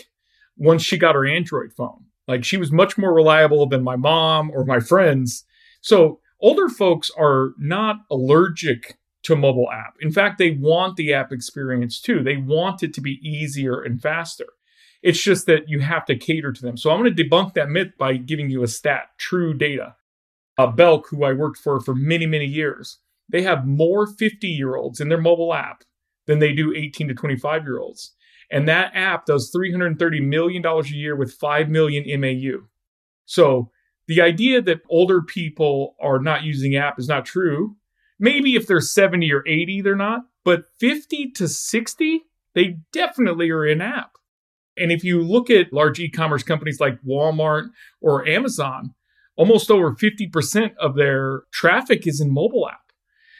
once 0.57 0.83
she 0.83 0.99
got 0.99 1.15
her 1.15 1.25
Android 1.27 1.73
phone. 1.73 2.07
Like 2.27 2.45
she 2.45 2.57
was 2.57 2.73
much 2.73 2.99
more 2.99 3.15
reliable 3.15 3.69
than 3.69 3.85
my 3.85 3.97
mom 3.97 4.51
or 4.51 4.65
my 4.65 4.81
friends. 4.81 5.45
So 5.81 6.19
older 6.41 6.69
folks 6.69 7.11
are 7.17 7.53
not 7.59 7.97
allergic 8.11 8.99
to 9.25 9.37
mobile 9.37 9.71
app. 9.71 9.95
In 10.01 10.11
fact, 10.11 10.39
they 10.39 10.51
want 10.53 10.97
the 10.97 11.13
app 11.13 11.31
experience 11.31 12.01
too. 12.01 12.23
They 12.23 12.37
want 12.37 12.83
it 12.83 12.93
to 12.95 13.01
be 13.01 13.21
easier 13.23 13.81
and 13.81 14.01
faster. 14.01 14.47
It's 15.05 15.23
just 15.23 15.45
that 15.47 15.69
you 15.69 15.81
have 15.81 16.07
to 16.07 16.17
cater 16.17 16.51
to 16.51 16.63
them. 16.63 16.79
So 16.79 16.91
I'm 16.91 16.99
going 16.99 17.15
to 17.15 17.25
debunk 17.25 17.53
that 17.55 17.69
myth 17.69 17.93
by 17.99 18.17
giving 18.17 18.49
you 18.49 18.63
a 18.63 18.67
stat, 18.67 19.11
true 19.19 19.53
data. 19.53 19.97
Uh, 20.57 20.69
Belk, 20.69 21.09
who 21.11 21.25
I 21.25 21.35
worked 21.35 21.59
for 21.59 21.79
for 21.79 21.95
many, 21.95 22.25
many 22.25 22.47
years, 22.47 23.01
they 23.29 23.43
have 23.43 23.67
more 23.67 24.07
50 24.07 24.49
year 24.49 24.77
olds 24.77 25.03
in 25.03 25.11
their 25.11 25.21
mobile 25.21 25.53
app 25.53 25.85
than 26.27 26.39
they 26.39 26.55
do 26.55 26.73
18 26.75 27.09
to 27.09 27.15
25 27.15 27.65
year 27.65 27.79
olds. 27.81 28.15
And 28.51 28.67
that 28.67 28.93
app 28.95 29.27
does 29.27 29.53
$330 29.55 30.27
million 30.27 30.65
a 30.65 30.83
year 30.85 31.15
with 31.15 31.35
5 31.35 31.69
million 31.69 32.21
MAU. 32.21 32.67
So 33.27 33.71
the 34.07 34.23
idea 34.23 34.63
that 34.63 34.81
older 34.89 35.21
people 35.21 35.97
are 36.01 36.19
not 36.19 36.45
using 36.45 36.77
app 36.77 36.99
is 36.99 37.09
not 37.09 37.27
true. 37.27 37.77
Maybe 38.19 38.57
if 38.57 38.67
they're 38.67 38.81
70 38.81 39.31
or 39.35 39.47
80, 39.47 39.83
they're 39.83 39.97
not, 39.97 40.23
but 40.45 40.65
50 40.79 41.33
to 41.33 41.47
60, 41.47 42.23
they 42.55 42.79
definitely 42.91 43.51
are 43.51 43.67
in 43.67 43.83
app. 43.83 44.17
And 44.77 44.91
if 44.91 45.05
you 45.05 45.23
look 45.23 45.51
at 45.51 45.73
large 45.73 46.01
e 46.01 46.09
commerce 46.09 46.43
companies 46.43 46.81
like 46.81 47.01
Walmart 47.03 47.69
or 48.01 48.27
Amazon, 48.27 48.95
almost 49.37 49.71
over 49.71 49.95
50% 49.95 50.75
of 50.77 50.97
their 50.97 51.43
traffic 51.53 52.07
is 52.07 52.21
in 52.21 52.33
mobile 52.33 52.69
app. 52.69 52.81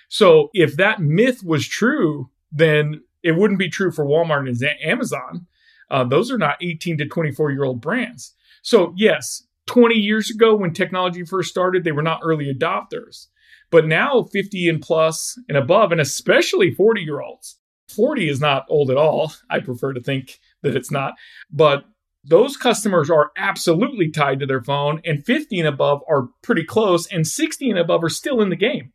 So 0.09 0.51
if 0.53 0.77
that 0.77 1.01
myth 1.01 1.43
was 1.45 1.67
true, 1.67 2.31
then 2.53 3.03
it 3.23 3.33
wouldn't 3.33 3.59
be 3.59 3.69
true 3.69 3.91
for 3.91 4.05
Walmart 4.05 4.49
and 4.49 4.63
Amazon. 4.83 5.47
Uh, 5.91 6.05
those 6.05 6.31
are 6.31 6.39
not 6.39 6.63
18 6.63 6.99
to 6.99 7.07
24 7.07 7.51
year 7.51 7.65
old 7.65 7.81
brands. 7.81 8.35
So, 8.63 8.95
yes, 8.97 9.43
20 9.67 9.95
years 9.95 10.31
ago 10.31 10.55
when 10.55 10.73
technology 10.73 11.25
first 11.25 11.51
started, 11.51 11.85
they 11.85 11.93
were 11.93 12.03
not 12.03 12.21
early 12.23 12.53
adopters. 12.53 13.27
But 13.71 13.87
now 13.87 14.25
50 14.33 14.69
and 14.69 14.81
plus 14.81 15.39
and 15.49 15.59
above, 15.59 15.91
and 15.91 16.01
especially 16.01 16.73
40 16.73 17.01
year 17.03 17.21
olds, 17.21 17.59
40 17.89 18.29
is 18.29 18.41
not 18.41 18.67
old 18.69 18.91
at 18.91 18.97
all. 18.97 19.33
I 19.51 19.61
prefer 19.61 19.93
to 19.93 20.01
think 20.01 20.39
that 20.65 20.77
it's 20.77 20.91
not. 20.91 21.15
But 21.51 21.85
those 22.25 22.57
customers 22.57 23.11
are 23.11 23.31
absolutely 23.37 24.11
tied 24.11 24.41
to 24.41 24.47
their 24.47 24.63
phone, 24.63 25.01
and 25.05 25.25
50 25.25 25.61
and 25.61 25.69
above 25.69 26.01
are 26.09 26.29
pretty 26.43 26.65
close, 26.65 27.07
and 27.07 27.27
60 27.27 27.71
and 27.71 27.79
above 27.79 28.03
are 28.03 28.09
still 28.09 28.41
in 28.41 28.49
the 28.49 28.57
game. 28.57 28.93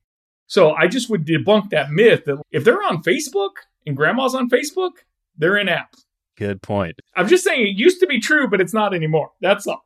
So 0.48 0.72
I 0.72 0.88
just 0.88 1.10
would 1.10 1.26
debunk 1.26 1.70
that 1.70 1.92
myth 1.92 2.26
that 2.26 2.42
if 2.52 2.64
they're 2.64 2.84
on 2.84 3.04
Facebook 3.04 3.52
and 3.86 3.96
grandma's 3.96 4.34
on 4.34 4.50
Facebook, 4.50 4.92
they're 5.38 5.58
in 5.58 5.70
app. 5.70 5.94
Good 6.38 6.62
point. 6.62 6.96
I'm 7.16 7.28
just 7.28 7.44
saying 7.44 7.62
it 7.62 7.78
used 7.78 8.00
to 8.00 8.08
be 8.08 8.20
true, 8.20 8.48
but 8.48 8.60
it's 8.60 8.74
not 8.74 8.96
anymore. 8.96 9.32
That's 9.42 9.68
all. 9.68 9.84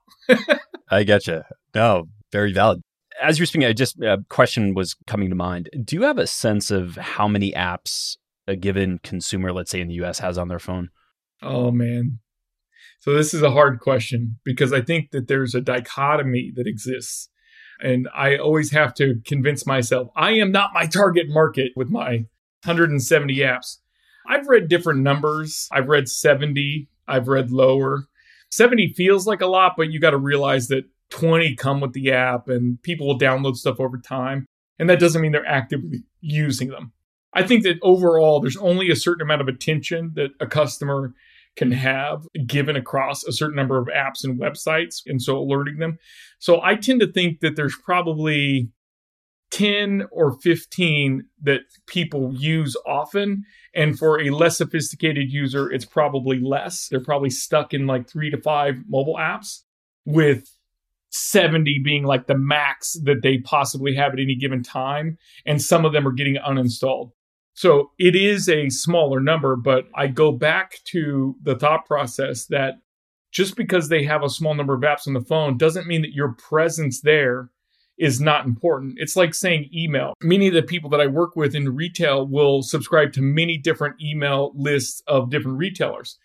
I 0.89 1.01
you. 1.01 1.41
No, 1.75 2.07
very 2.31 2.53
valid. 2.53 2.81
As 3.21 3.37
you're 3.37 3.45
speaking, 3.45 3.67
I 3.67 3.73
just 3.73 3.99
a 4.01 4.23
question 4.29 4.73
was 4.73 4.95
coming 5.05 5.29
to 5.29 5.35
mind. 5.35 5.69
Do 5.83 5.95
you 5.95 6.03
have 6.03 6.17
a 6.17 6.27
sense 6.27 6.71
of 6.71 6.95
how 6.95 7.27
many 7.27 7.51
apps 7.51 8.17
a 8.47 8.55
given 8.55 8.99
consumer, 9.03 9.51
let's 9.51 9.71
say 9.71 9.81
in 9.81 9.87
the 9.87 9.95
US, 9.95 10.19
has 10.19 10.37
on 10.37 10.47
their 10.47 10.59
phone? 10.59 10.89
Oh 11.41 11.71
man. 11.71 12.19
So 12.99 13.13
this 13.13 13.33
is 13.33 13.41
a 13.41 13.51
hard 13.51 13.79
question 13.79 14.39
because 14.45 14.71
I 14.71 14.81
think 14.81 15.11
that 15.11 15.27
there's 15.27 15.53
a 15.53 15.61
dichotomy 15.61 16.53
that 16.55 16.67
exists. 16.67 17.29
And 17.81 18.07
I 18.15 18.37
always 18.37 18.71
have 18.71 18.93
to 18.95 19.15
convince 19.25 19.65
myself 19.65 20.09
I 20.15 20.31
am 20.31 20.51
not 20.51 20.73
my 20.73 20.85
target 20.85 21.25
market 21.27 21.73
with 21.75 21.89
my 21.89 22.25
170 22.63 23.35
apps. 23.39 23.77
I've 24.27 24.47
read 24.47 24.69
different 24.69 25.01
numbers. 25.01 25.67
I've 25.71 25.89
read 25.89 26.07
70, 26.07 26.87
I've 27.07 27.27
read 27.27 27.51
lower. 27.51 28.05
70 28.51 28.93
feels 28.93 29.27
like 29.27 29.41
a 29.41 29.47
lot, 29.47 29.73
but 29.75 29.91
you 29.91 29.99
got 29.99 30.11
to 30.11 30.17
realize 30.17 30.67
that 30.67 30.85
20 31.09 31.55
come 31.55 31.81
with 31.81 31.93
the 31.93 32.11
app 32.11 32.47
and 32.47 32.81
people 32.83 33.07
will 33.07 33.19
download 33.19 33.55
stuff 33.55 33.79
over 33.79 33.97
time. 33.97 34.45
And 34.79 34.89
that 34.89 34.99
doesn't 34.99 35.21
mean 35.21 35.31
they're 35.31 35.45
actively 35.45 36.03
using 36.21 36.69
them. 36.69 36.93
I 37.33 37.43
think 37.43 37.63
that 37.63 37.79
overall, 37.81 38.39
there's 38.39 38.57
only 38.57 38.89
a 38.89 38.95
certain 38.95 39.21
amount 39.21 39.41
of 39.41 39.47
attention 39.47 40.11
that 40.15 40.31
a 40.39 40.47
customer 40.47 41.13
can 41.55 41.71
have 41.71 42.27
given 42.45 42.75
across 42.75 43.23
a 43.23 43.31
certain 43.31 43.55
number 43.55 43.77
of 43.77 43.87
apps 43.87 44.23
and 44.23 44.39
websites. 44.39 45.01
And 45.05 45.21
so 45.21 45.37
alerting 45.37 45.77
them. 45.77 45.99
So 46.39 46.61
I 46.61 46.75
tend 46.75 46.99
to 47.01 47.11
think 47.11 47.41
that 47.41 47.55
there's 47.55 47.75
probably 47.75 48.69
10 49.51 50.07
or 50.11 50.39
15 50.39 51.25
that 51.43 51.61
people 51.85 52.33
use 52.33 52.75
often. 52.87 53.43
And 53.75 53.97
for 53.97 54.19
a 54.19 54.31
less 54.31 54.57
sophisticated 54.57 55.31
user, 55.31 55.71
it's 55.71 55.85
probably 55.85 56.39
less. 56.39 56.87
They're 56.87 57.03
probably 57.03 57.29
stuck 57.29 57.73
in 57.73 57.85
like 57.85 58.09
three 58.09 58.31
to 58.31 58.41
five 58.41 58.77
mobile 58.89 59.15
apps 59.15 59.61
with 60.05 60.49
70 61.11 61.81
being 61.83 62.03
like 62.03 62.25
the 62.25 62.37
max 62.37 62.97
that 63.03 63.21
they 63.21 63.37
possibly 63.37 63.93
have 63.95 64.13
at 64.13 64.19
any 64.19 64.35
given 64.35 64.63
time. 64.63 65.19
And 65.45 65.61
some 65.61 65.85
of 65.85 65.93
them 65.93 66.07
are 66.07 66.11
getting 66.11 66.37
uninstalled. 66.37 67.11
So 67.53 67.91
it 67.99 68.15
is 68.15 68.49
a 68.49 68.69
smaller 68.69 69.19
number, 69.19 69.55
but 69.55 69.85
I 69.93 70.07
go 70.07 70.31
back 70.31 70.79
to 70.85 71.35
the 71.43 71.55
thought 71.55 71.85
process 71.85 72.45
that 72.47 72.79
just 73.31 73.55
because 73.55 73.89
they 73.89 74.03
have 74.03 74.23
a 74.23 74.29
small 74.29 74.53
number 74.53 74.73
of 74.73 74.81
apps 74.81 75.07
on 75.07 75.13
the 75.13 75.21
phone 75.21 75.57
doesn't 75.57 75.87
mean 75.87 76.01
that 76.01 76.13
your 76.13 76.33
presence 76.33 77.01
there 77.01 77.49
is 77.97 78.19
not 78.19 78.45
important. 78.45 78.95
It's 78.97 79.15
like 79.15 79.33
saying 79.33 79.69
email. 79.73 80.13
Many 80.21 80.47
of 80.47 80.53
the 80.53 80.63
people 80.63 80.89
that 80.91 81.01
I 81.01 81.07
work 81.07 81.35
with 81.35 81.55
in 81.55 81.75
retail 81.75 82.25
will 82.27 82.63
subscribe 82.63 83.13
to 83.13 83.21
many 83.21 83.57
different 83.57 84.01
email 84.01 84.51
lists 84.55 85.03
of 85.07 85.29
different 85.29 85.57
retailers. 85.57 86.17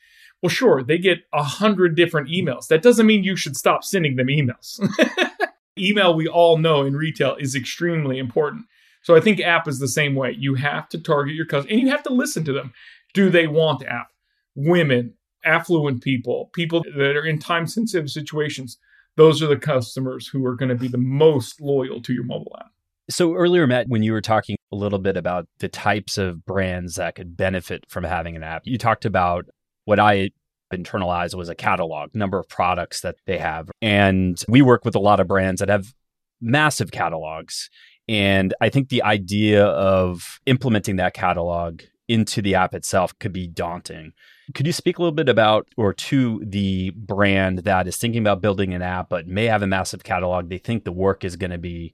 Well, 0.43 0.51
sure, 0.51 0.83
they 0.83 0.99
get 0.99 1.19
a 1.33 1.43
hundred 1.43 1.97
different 1.97 2.29
emails. 2.29 2.69
That 2.69 2.83
doesn't 2.83 3.07
mean 3.07 3.25
you 3.25 3.37
should 3.37 3.57
stop 3.57 3.85
sending 3.85 4.17
them 4.17 4.29
emails. 4.29 4.81
Email, 5.79 6.15
we 6.15 6.27
all 6.27 6.59
know 6.59 6.83
in 6.83 6.97
retail, 6.97 7.37
is 7.37 7.55
extremely 7.55 8.19
important. 8.19 8.67
So 9.03 9.15
I 9.15 9.21
think 9.21 9.41
app 9.41 9.69
is 9.69 9.79
the 9.79 9.89
same 9.89 10.15
way. 10.15 10.35
You 10.39 10.55
have 10.55 10.89
to 10.91 10.99
target 10.99 11.35
your 11.35 11.47
customers 11.47 11.73
and 11.73 11.81
you 11.81 11.89
have 11.91 12.03
to 12.05 12.13
listen 12.13 12.45
to 12.45 12.53
them. 12.53 12.73
Do 13.15 13.31
they 13.31 13.47
want 13.47 13.85
app? 13.87 14.09
Women, 14.55 15.15
affluent 15.45 16.03
people, 16.03 16.51
people 16.53 16.85
that 16.97 17.17
are 17.17 17.25
in 17.25 17.39
time 17.39 17.67
sensitive 17.67 18.11
situations. 18.11 18.79
Those 19.17 19.43
are 19.43 19.47
the 19.47 19.57
customers 19.57 20.29
who 20.29 20.45
are 20.47 20.55
going 20.55 20.69
to 20.69 20.75
be 20.75 20.89
the 20.89 20.99
most 20.99 21.61
loyal 21.61 22.01
to 22.03 22.13
your 22.13 22.25
mobile 22.25 22.57
app. 22.61 22.71
So 23.11 23.35
earlier, 23.35 23.67
Matt, 23.67 23.87
when 23.89 24.03
you 24.03 24.13
were 24.13 24.21
talking 24.21 24.57
a 24.71 24.77
little 24.77 24.99
bit 24.99 25.17
about 25.17 25.47
the 25.61 25.69
types 25.69 26.19
of 26.19 26.45
brands 26.45 26.97
that 26.97 27.15
could 27.15 27.37
benefit 27.37 27.85
from 27.89 28.05
having 28.05 28.37
an 28.37 28.43
app, 28.43 28.63
you 28.65 28.77
talked 28.77 29.07
about 29.07 29.47
what 29.87 29.99
I 29.99 30.31
internalized 30.73 31.35
was 31.35 31.49
a 31.49 31.55
catalog, 31.55 32.15
number 32.15 32.39
of 32.39 32.49
products 32.49 33.01
that 33.01 33.17
they 33.27 33.39
have. 33.39 33.71
And 33.81 34.43
we 34.49 34.63
work 34.63 34.85
with 34.85 34.95
a 34.95 35.01
lot 35.01 35.21
of 35.21 35.27
brands 35.27 35.61
that 35.61 35.69
have 35.69 35.95
massive 36.41 36.91
catalogs. 36.91 37.71
And 38.09 38.55
I 38.61 38.69
think 38.69 38.89
the 38.89 39.03
idea 39.03 39.65
of 39.65 40.41
implementing 40.47 40.97
that 40.97 41.15
catalog 41.15 41.83
into 42.09 42.41
the 42.41 42.55
app 42.55 42.75
itself 42.75 43.19
could 43.19 43.33
be 43.33 43.47
daunting. 43.47 44.13
Could 44.55 44.67
you 44.67 44.73
speak 44.73 44.97
a 44.99 45.03
little 45.03 45.15
bit 45.15 45.29
about 45.29 45.69
or 45.77 45.93
to 45.93 46.43
the 46.45 46.91
brand 46.91 47.61
that 47.61 47.87
is 47.87 47.99
thinking 47.99 48.23
about 48.23 48.41
building 48.41 48.73
an 48.73 48.81
app 48.81 49.11
but 49.11 49.27
may 49.27 49.45
have 49.45 49.63
a 49.63 49.67
massive 49.67 50.05
catalog? 50.05 50.49
They 50.49 50.57
think 50.57 50.85
the 50.85 50.93
work 50.93 51.23
is 51.23 51.37
going 51.37 51.51
to 51.51 51.59
be 51.59 51.93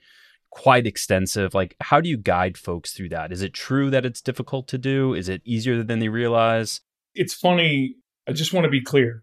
quite 0.50 0.86
extensive. 0.86 1.52
Like, 1.52 1.74
how 1.80 2.00
do 2.00 2.08
you 2.08 2.16
guide 2.16 2.56
folks 2.56 2.92
through 2.92 3.08
that? 3.08 3.32
Is 3.32 3.42
it 3.42 3.52
true 3.52 3.90
that 3.90 4.06
it's 4.06 4.20
difficult 4.20 4.68
to 4.68 4.78
do? 4.78 5.14
Is 5.14 5.28
it 5.28 5.42
easier 5.44 5.82
than 5.82 5.98
they 5.98 6.08
realize? 6.08 6.80
it's 7.14 7.34
funny. 7.34 7.96
I 8.28 8.32
just 8.32 8.52
want 8.52 8.64
to 8.64 8.70
be 8.70 8.82
clear. 8.82 9.22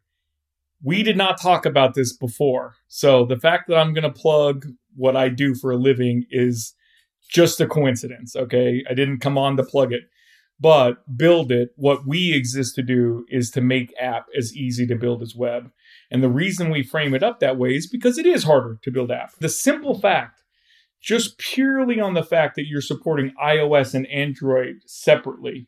We 0.83 1.03
did 1.03 1.17
not 1.17 1.39
talk 1.39 1.65
about 1.65 1.93
this 1.93 2.15
before. 2.15 2.75
So 2.87 3.25
the 3.25 3.37
fact 3.37 3.67
that 3.67 3.77
I'm 3.77 3.93
going 3.93 4.03
to 4.03 4.09
plug 4.09 4.65
what 4.95 5.15
I 5.15 5.29
do 5.29 5.53
for 5.53 5.71
a 5.71 5.77
living 5.77 6.25
is 6.31 6.73
just 7.31 7.61
a 7.61 7.67
coincidence. 7.67 8.35
Okay. 8.35 8.83
I 8.89 8.93
didn't 8.93 9.19
come 9.19 9.37
on 9.37 9.57
to 9.57 9.63
plug 9.63 9.91
it, 9.93 10.03
but 10.59 10.97
BildIt. 11.09 11.69
What 11.75 12.05
we 12.05 12.33
exist 12.33 12.75
to 12.75 12.83
do 12.83 13.25
is 13.29 13.49
to 13.51 13.61
make 13.61 13.93
app 13.99 14.27
as 14.37 14.55
easy 14.55 14.85
to 14.87 14.95
build 14.95 15.23
as 15.23 15.35
web. 15.35 15.71
And 16.11 16.21
the 16.21 16.29
reason 16.29 16.69
we 16.69 16.83
frame 16.83 17.13
it 17.13 17.23
up 17.23 17.39
that 17.39 17.57
way 17.57 17.75
is 17.75 17.87
because 17.87 18.17
it 18.17 18.25
is 18.25 18.43
harder 18.43 18.77
to 18.83 18.91
build 18.91 19.11
app. 19.11 19.31
The 19.39 19.49
simple 19.49 19.99
fact, 19.99 20.43
just 21.01 21.39
purely 21.39 21.99
on 21.99 22.13
the 22.13 22.23
fact 22.23 22.55
that 22.55 22.67
you're 22.67 22.81
supporting 22.81 23.33
iOS 23.41 23.95
and 23.95 24.05
Android 24.07 24.81
separately 24.85 25.67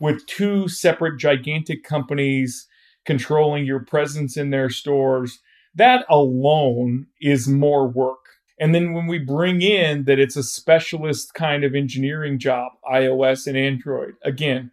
with 0.00 0.26
two 0.26 0.68
separate 0.68 1.18
gigantic 1.18 1.84
companies 1.84 2.66
controlling 3.04 3.66
your 3.66 3.84
presence 3.84 4.36
in 4.36 4.50
their 4.50 4.70
stores, 4.70 5.40
that 5.74 6.06
alone 6.08 7.06
is 7.20 7.46
more 7.48 7.86
work. 7.86 8.23
And 8.58 8.74
then 8.74 8.92
when 8.92 9.06
we 9.06 9.18
bring 9.18 9.62
in 9.62 10.04
that 10.04 10.18
it's 10.18 10.36
a 10.36 10.42
specialist 10.42 11.34
kind 11.34 11.64
of 11.64 11.74
engineering 11.74 12.38
job, 12.38 12.72
iOS 12.90 13.46
and 13.46 13.56
Android, 13.56 14.14
again, 14.22 14.70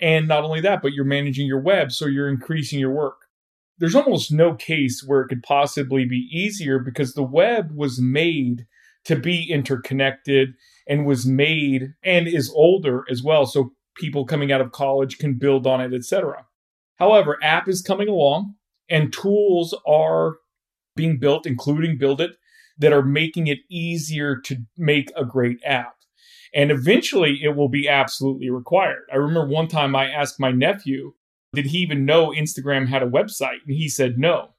and 0.00 0.28
not 0.28 0.44
only 0.44 0.60
that, 0.60 0.82
but 0.82 0.92
you're 0.92 1.04
managing 1.04 1.46
your 1.46 1.60
web, 1.60 1.90
so 1.90 2.06
you're 2.06 2.28
increasing 2.28 2.78
your 2.78 2.92
work. 2.92 3.16
There's 3.78 3.94
almost 3.94 4.30
no 4.32 4.54
case 4.54 5.02
where 5.06 5.22
it 5.22 5.28
could 5.28 5.42
possibly 5.42 6.04
be 6.04 6.28
easier 6.30 6.78
because 6.78 7.14
the 7.14 7.22
web 7.22 7.72
was 7.74 8.00
made 8.00 8.66
to 9.04 9.16
be 9.16 9.50
interconnected 9.50 10.54
and 10.86 11.06
was 11.06 11.26
made 11.26 11.94
and 12.02 12.26
is 12.26 12.50
older 12.54 13.04
as 13.10 13.22
well. 13.22 13.46
So 13.46 13.72
people 13.96 14.26
coming 14.26 14.52
out 14.52 14.60
of 14.60 14.72
college 14.72 15.18
can 15.18 15.34
build 15.34 15.66
on 15.66 15.80
it, 15.80 15.94
etc. 15.94 16.44
However, 16.96 17.38
app 17.42 17.68
is 17.68 17.82
coming 17.82 18.08
along 18.08 18.54
and 18.88 19.12
tools 19.12 19.74
are 19.86 20.36
being 20.96 21.18
built, 21.18 21.46
including 21.46 21.98
BildIt, 21.98 22.30
that 22.78 22.92
are 22.92 23.02
making 23.02 23.46
it 23.46 23.58
easier 23.70 24.36
to 24.36 24.56
make 24.76 25.10
a 25.16 25.24
great 25.24 25.58
app. 25.64 25.96
And 26.54 26.70
eventually 26.70 27.40
it 27.42 27.56
will 27.56 27.68
be 27.68 27.88
absolutely 27.88 28.50
required. 28.50 29.04
I 29.12 29.16
remember 29.16 29.46
one 29.46 29.68
time 29.68 29.94
I 29.94 30.06
asked 30.06 30.40
my 30.40 30.52
nephew, 30.52 31.14
did 31.52 31.66
he 31.66 31.78
even 31.78 32.04
know 32.04 32.28
Instagram 32.28 32.88
had 32.88 33.02
a 33.02 33.10
website? 33.10 33.58
And 33.66 33.76
he 33.76 33.88
said 33.88 34.18
no. 34.18 34.50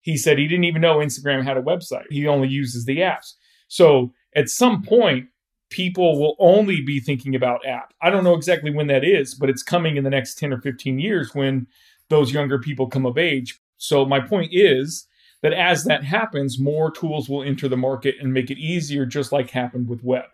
He 0.00 0.16
said 0.16 0.38
he 0.38 0.46
didn't 0.46 0.64
even 0.64 0.82
know 0.82 0.98
Instagram 0.98 1.44
had 1.44 1.56
a 1.56 1.62
website. 1.62 2.04
He 2.10 2.26
only 2.26 2.48
uses 2.48 2.84
the 2.84 2.98
apps. 2.98 3.32
So 3.68 4.12
at 4.34 4.48
some 4.48 4.82
point, 4.82 5.28
people 5.70 6.20
will 6.20 6.36
only 6.38 6.80
be 6.80 7.00
thinking 7.00 7.34
about 7.34 7.66
app. 7.66 7.92
I 8.00 8.10
don't 8.10 8.24
know 8.24 8.34
exactly 8.34 8.70
when 8.70 8.86
that 8.86 9.04
is, 9.04 9.34
but 9.34 9.50
it's 9.50 9.62
coming 9.62 9.96
in 9.96 10.04
the 10.04 10.10
next 10.10 10.36
10 10.36 10.52
or 10.52 10.60
15 10.60 10.98
years 10.98 11.34
when 11.34 11.66
those 12.08 12.32
younger 12.32 12.58
people 12.58 12.86
come 12.86 13.04
of 13.04 13.18
age. 13.18 13.58
So 13.78 14.04
my 14.04 14.20
point 14.20 14.50
is 14.52 15.08
that 15.42 15.52
as 15.52 15.84
that 15.84 16.04
happens, 16.04 16.58
more 16.58 16.90
tools 16.90 17.28
will 17.28 17.42
enter 17.42 17.68
the 17.68 17.76
market 17.76 18.16
and 18.20 18.32
make 18.32 18.50
it 18.50 18.58
easier, 18.58 19.06
just 19.06 19.32
like 19.32 19.50
happened 19.50 19.88
with 19.88 20.02
web. 20.02 20.24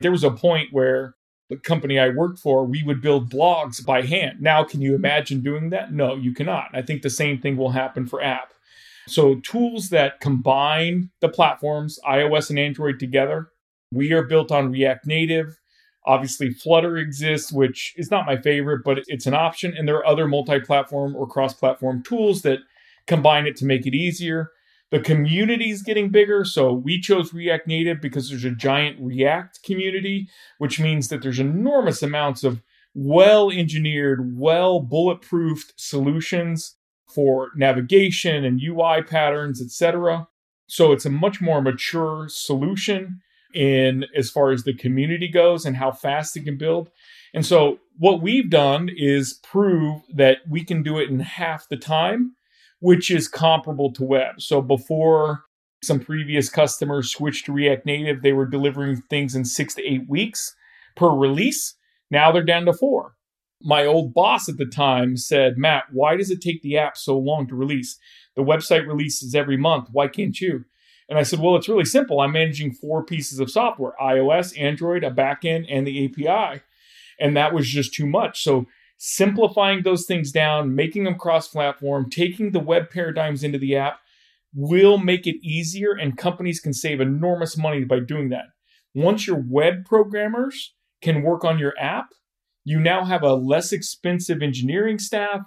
There 0.00 0.10
was 0.10 0.24
a 0.24 0.30
point 0.30 0.72
where 0.72 1.14
the 1.48 1.56
company 1.56 1.98
I 1.98 2.10
worked 2.10 2.38
for, 2.38 2.64
we 2.64 2.82
would 2.82 3.00
build 3.00 3.30
blogs 3.30 3.84
by 3.84 4.02
hand. 4.02 4.40
Now, 4.40 4.64
can 4.64 4.82
you 4.82 4.94
imagine 4.94 5.40
doing 5.40 5.70
that? 5.70 5.92
No, 5.92 6.14
you 6.14 6.34
cannot. 6.34 6.68
I 6.74 6.82
think 6.82 7.02
the 7.02 7.10
same 7.10 7.40
thing 7.40 7.56
will 7.56 7.70
happen 7.70 8.06
for 8.06 8.22
app. 8.22 8.52
So, 9.06 9.36
tools 9.36 9.88
that 9.88 10.20
combine 10.20 11.10
the 11.20 11.30
platforms, 11.30 11.98
iOS 12.06 12.50
and 12.50 12.58
Android 12.58 13.00
together, 13.00 13.48
we 13.90 14.12
are 14.12 14.22
built 14.22 14.52
on 14.52 14.70
React 14.70 15.06
Native. 15.06 15.58
Obviously, 16.04 16.50
Flutter 16.50 16.98
exists, 16.98 17.50
which 17.50 17.94
is 17.96 18.10
not 18.10 18.26
my 18.26 18.36
favorite, 18.36 18.82
but 18.84 18.98
it's 19.06 19.26
an 19.26 19.34
option. 19.34 19.74
And 19.76 19.88
there 19.88 19.96
are 19.96 20.06
other 20.06 20.28
multi 20.28 20.60
platform 20.60 21.16
or 21.16 21.26
cross 21.26 21.54
platform 21.54 22.02
tools 22.02 22.42
that 22.42 22.58
combine 23.08 23.46
it 23.46 23.56
to 23.56 23.64
make 23.64 23.86
it 23.86 23.94
easier. 23.94 24.52
The 24.90 25.00
community 25.00 25.70
is 25.70 25.82
getting 25.82 26.10
bigger. 26.10 26.44
So 26.44 26.72
we 26.72 27.00
chose 27.00 27.34
React 27.34 27.66
Native 27.66 28.00
because 28.00 28.30
there's 28.30 28.44
a 28.44 28.50
giant 28.50 28.98
React 29.00 29.62
community, 29.62 30.28
which 30.58 30.80
means 30.80 31.08
that 31.08 31.22
there's 31.22 31.40
enormous 31.40 32.02
amounts 32.02 32.44
of 32.44 32.62
well 32.94 33.50
engineered, 33.50 34.38
well 34.38 34.82
bulletproofed 34.82 35.72
solutions 35.76 36.76
for 37.06 37.50
navigation 37.56 38.44
and 38.44 38.62
UI 38.62 39.02
patterns, 39.02 39.60
etc. 39.60 40.28
So 40.68 40.92
it's 40.92 41.06
a 41.06 41.10
much 41.10 41.40
more 41.40 41.60
mature 41.60 42.28
solution 42.28 43.20
in 43.54 44.04
as 44.14 44.30
far 44.30 44.50
as 44.50 44.64
the 44.64 44.74
community 44.74 45.28
goes 45.28 45.64
and 45.64 45.76
how 45.76 45.90
fast 45.90 46.36
it 46.36 46.44
can 46.44 46.58
build. 46.58 46.90
And 47.34 47.44
so 47.44 47.78
what 47.98 48.22
we've 48.22 48.50
done 48.50 48.90
is 48.94 49.40
prove 49.42 50.02
that 50.14 50.38
we 50.48 50.64
can 50.64 50.82
do 50.82 50.98
it 50.98 51.08
in 51.08 51.20
half 51.20 51.68
the 51.68 51.76
time, 51.76 52.34
which 52.80 53.10
is 53.10 53.28
comparable 53.28 53.92
to 53.92 54.04
web. 54.04 54.40
So 54.40 54.62
before 54.62 55.44
some 55.82 56.00
previous 56.00 56.48
customers 56.48 57.10
switched 57.10 57.46
to 57.46 57.52
React 57.52 57.86
Native, 57.86 58.22
they 58.22 58.32
were 58.32 58.46
delivering 58.46 59.02
things 59.10 59.34
in 59.34 59.44
6 59.44 59.74
to 59.74 59.86
8 59.86 60.08
weeks 60.08 60.54
per 60.96 61.10
release. 61.10 61.74
Now 62.10 62.32
they're 62.32 62.42
down 62.42 62.66
to 62.66 62.72
4. 62.72 63.14
My 63.62 63.84
old 63.84 64.14
boss 64.14 64.48
at 64.48 64.56
the 64.56 64.66
time 64.66 65.16
said, 65.16 65.58
"Matt, 65.58 65.84
why 65.92 66.16
does 66.16 66.30
it 66.30 66.40
take 66.40 66.62
the 66.62 66.78
app 66.78 66.96
so 66.96 67.18
long 67.18 67.48
to 67.48 67.56
release? 67.56 67.98
The 68.36 68.44
website 68.44 68.86
releases 68.86 69.34
every 69.34 69.56
month. 69.56 69.88
Why 69.90 70.06
can't 70.06 70.40
you?" 70.40 70.64
And 71.08 71.18
I 71.18 71.22
said, 71.22 71.40
Well, 71.40 71.56
it's 71.56 71.68
really 71.68 71.84
simple. 71.84 72.20
I'm 72.20 72.32
managing 72.32 72.72
four 72.72 73.04
pieces 73.04 73.40
of 73.40 73.50
software 73.50 73.94
iOS, 74.00 74.58
Android, 74.58 75.04
a 75.04 75.10
backend, 75.10 75.66
and 75.68 75.86
the 75.86 76.04
API. 76.04 76.60
And 77.18 77.36
that 77.36 77.54
was 77.54 77.68
just 77.68 77.94
too 77.94 78.06
much. 78.06 78.42
So 78.42 78.66
simplifying 78.98 79.82
those 79.82 80.04
things 80.04 80.30
down, 80.30 80.74
making 80.74 81.04
them 81.04 81.14
cross 81.14 81.48
platform, 81.48 82.10
taking 82.10 82.52
the 82.52 82.60
web 82.60 82.90
paradigms 82.90 83.42
into 83.42 83.58
the 83.58 83.76
app 83.76 84.00
will 84.54 84.98
make 84.98 85.26
it 85.26 85.36
easier, 85.42 85.92
and 85.92 86.16
companies 86.16 86.60
can 86.60 86.72
save 86.72 87.00
enormous 87.00 87.56
money 87.56 87.84
by 87.84 88.00
doing 88.00 88.28
that. 88.30 88.46
Once 88.94 89.26
your 89.26 89.42
web 89.48 89.84
programmers 89.84 90.74
can 91.00 91.22
work 91.22 91.44
on 91.44 91.58
your 91.58 91.74
app, 91.78 92.08
you 92.64 92.80
now 92.80 93.04
have 93.04 93.22
a 93.22 93.34
less 93.34 93.72
expensive 93.72 94.42
engineering 94.42 94.98
staff 94.98 95.42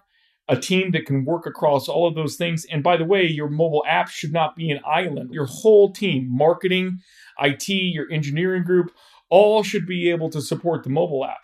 a 0.48 0.60
team 0.60 0.92
that 0.92 1.06
can 1.06 1.24
work 1.24 1.46
across 1.46 1.88
all 1.88 2.08
of 2.08 2.16
those 2.16 2.36
things. 2.36 2.66
And 2.70 2.84
by 2.84 2.98
the 2.98 3.06
way, 3.06 3.24
your 3.24 3.50
mobile 3.50 3.86
app 3.88 4.10
should 4.10 4.34
not 4.34 4.56
be 4.56 4.70
an 4.70 4.82
island. 4.86 5.34
Your 5.34 5.46
whole 5.46 5.94
team, 5.94 6.28
marketing, 6.30 7.00
IT, 7.40 7.70
your 7.70 8.12
engineering 8.12 8.64
group, 8.64 8.92
all 9.30 9.64
should 9.64 9.88
be 9.88 10.10
able 10.10 10.30
to 10.30 10.42
support 10.42 10.84
the 10.84 10.90
mobile 10.90 11.24
app. 11.24 11.38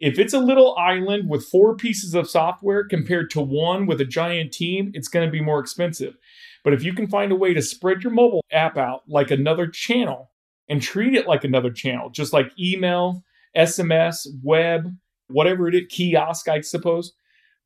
If 0.00 0.18
it's 0.18 0.34
a 0.34 0.40
little 0.40 0.76
island 0.76 1.28
with 1.28 1.46
four 1.46 1.76
pieces 1.76 2.14
of 2.14 2.28
software 2.28 2.84
compared 2.84 3.30
to 3.30 3.40
one 3.40 3.86
with 3.86 4.00
a 4.00 4.04
giant 4.04 4.52
team, 4.52 4.90
it's 4.94 5.08
going 5.08 5.26
to 5.26 5.32
be 5.32 5.40
more 5.40 5.60
expensive. 5.60 6.16
But 6.64 6.74
if 6.74 6.82
you 6.82 6.94
can 6.94 7.06
find 7.06 7.30
a 7.30 7.36
way 7.36 7.54
to 7.54 7.62
spread 7.62 8.02
your 8.02 8.12
mobile 8.12 8.44
app 8.50 8.76
out 8.76 9.02
like 9.06 9.30
another 9.30 9.68
channel 9.68 10.30
and 10.68 10.82
treat 10.82 11.14
it 11.14 11.28
like 11.28 11.44
another 11.44 11.70
channel, 11.70 12.10
just 12.10 12.32
like 12.32 12.58
email, 12.58 13.22
SMS, 13.56 14.26
web, 14.42 14.96
whatever 15.28 15.68
it 15.68 15.74
is, 15.74 15.82
kiosk, 15.90 16.48
I 16.48 16.60
suppose, 16.62 17.12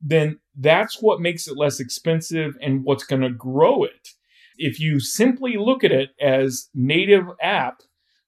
then 0.00 0.38
that's 0.56 1.00
what 1.00 1.20
makes 1.20 1.48
it 1.48 1.56
less 1.56 1.80
expensive 1.80 2.56
and 2.60 2.84
what's 2.84 3.04
going 3.04 3.22
to 3.22 3.30
grow 3.30 3.84
it. 3.84 4.10
If 4.58 4.80
you 4.80 5.00
simply 5.00 5.56
look 5.56 5.84
at 5.84 5.92
it 5.92 6.10
as 6.20 6.68
native 6.74 7.26
app 7.40 7.82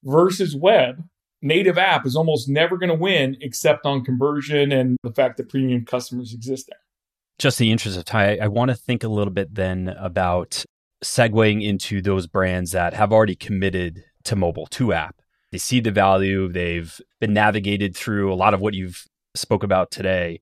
versus 0.05 0.57
web, 0.57 1.05
native 1.43 1.79
app 1.79 2.07
is 2.07 2.17
almost 2.17 2.49
never 2.49 2.77
going 2.77 2.91
to 2.91 2.95
win 2.95 3.37
except 3.41 3.87
on 3.87 4.05
conversion 4.05 4.73
and 4.73 4.97
the 5.03 5.13
fact 5.13 5.37
that 5.37 5.49
premium 5.49 5.85
customers 5.85 6.33
exist 6.35 6.67
there. 6.69 6.79
Just 7.39 7.59
the 7.59 7.71
interest 7.71 7.97
of 7.97 8.05
time, 8.05 8.39
I 8.41 8.49
want 8.49 8.71
to 8.71 8.75
think 8.75 9.03
a 9.03 9.09
little 9.09 9.33
bit 9.33 9.55
then 9.55 9.89
about 9.99 10.65
segueing 11.03 11.65
into 11.65 12.03
those 12.03 12.27
brands 12.27 12.73
that 12.73 12.93
have 12.93 13.13
already 13.13 13.35
committed 13.35 14.05
to 14.25 14.37
mobile, 14.37 14.67
to 14.67 14.93
app. 14.93 15.17
They 15.51 15.59
see 15.59 15.81
the 15.81 15.91
value, 15.91 16.53
they've 16.53 17.01
been 17.21 17.33
navigated 17.33 17.97
through 17.97 18.33
a 18.33 18.37
lot 18.37 18.53
of 18.53 18.61
what 18.61 18.75
you've 18.75 19.07
spoke 19.35 19.63
about 19.63 19.91
today 19.91 20.41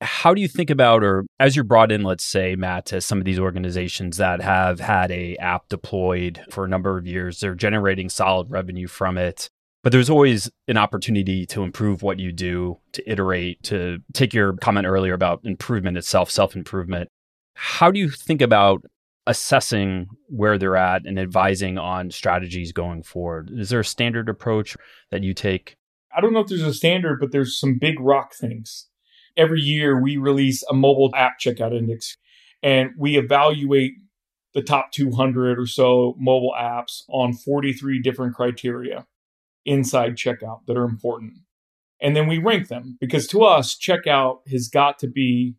how 0.00 0.32
do 0.32 0.40
you 0.40 0.48
think 0.48 0.70
about 0.70 1.02
or 1.02 1.24
as 1.40 1.56
you're 1.56 1.64
brought 1.64 1.90
in 1.90 2.02
let's 2.02 2.24
say 2.24 2.54
matt 2.54 2.86
to 2.86 3.00
some 3.00 3.18
of 3.18 3.24
these 3.24 3.38
organizations 3.38 4.16
that 4.16 4.40
have 4.40 4.78
had 4.78 5.10
a 5.10 5.36
app 5.36 5.68
deployed 5.68 6.40
for 6.50 6.64
a 6.64 6.68
number 6.68 6.96
of 6.96 7.06
years 7.06 7.40
they're 7.40 7.54
generating 7.54 8.08
solid 8.08 8.50
revenue 8.50 8.86
from 8.86 9.18
it 9.18 9.48
but 9.82 9.92
there's 9.92 10.10
always 10.10 10.50
an 10.66 10.76
opportunity 10.76 11.46
to 11.46 11.62
improve 11.62 12.02
what 12.02 12.18
you 12.18 12.32
do 12.32 12.78
to 12.92 13.10
iterate 13.10 13.62
to 13.64 13.98
take 14.12 14.34
your 14.34 14.54
comment 14.54 14.86
earlier 14.86 15.14
about 15.14 15.40
improvement 15.44 15.96
itself 15.96 16.30
self 16.30 16.56
improvement 16.56 17.08
how 17.60 17.90
do 17.90 17.98
you 17.98 18.08
think 18.08 18.40
about 18.40 18.84
assessing 19.26 20.06
where 20.28 20.58
they're 20.58 20.76
at 20.76 21.04
and 21.04 21.18
advising 21.18 21.76
on 21.76 22.10
strategies 22.12 22.70
going 22.70 23.02
forward? 23.02 23.50
Is 23.52 23.68
there 23.68 23.80
a 23.80 23.84
standard 23.84 24.28
approach 24.28 24.76
that 25.10 25.24
you 25.24 25.34
take? 25.34 25.76
I 26.16 26.20
don't 26.20 26.32
know 26.32 26.40
if 26.40 26.46
there's 26.46 26.62
a 26.62 26.72
standard 26.72 27.18
but 27.18 27.32
there's 27.32 27.58
some 27.58 27.76
big 27.76 27.98
rock 27.98 28.32
things. 28.32 28.86
Every 29.36 29.60
year 29.60 30.00
we 30.00 30.16
release 30.16 30.62
a 30.70 30.74
mobile 30.74 31.10
app 31.16 31.40
checkout 31.40 31.76
index 31.76 32.16
and 32.62 32.90
we 32.96 33.18
evaluate 33.18 33.94
the 34.54 34.62
top 34.62 34.92
200 34.92 35.58
or 35.58 35.66
so 35.66 36.14
mobile 36.16 36.54
apps 36.56 37.02
on 37.08 37.32
43 37.32 38.00
different 38.00 38.36
criteria 38.36 39.04
inside 39.68 40.16
checkout 40.16 40.60
that 40.66 40.76
are 40.76 40.84
important. 40.84 41.34
And 42.00 42.16
then 42.16 42.26
we 42.26 42.38
rank 42.38 42.68
them 42.68 42.96
because 43.00 43.26
to 43.28 43.42
us, 43.42 43.76
checkout 43.76 44.48
has 44.50 44.68
got 44.68 44.98
to 45.00 45.08
be 45.08 45.56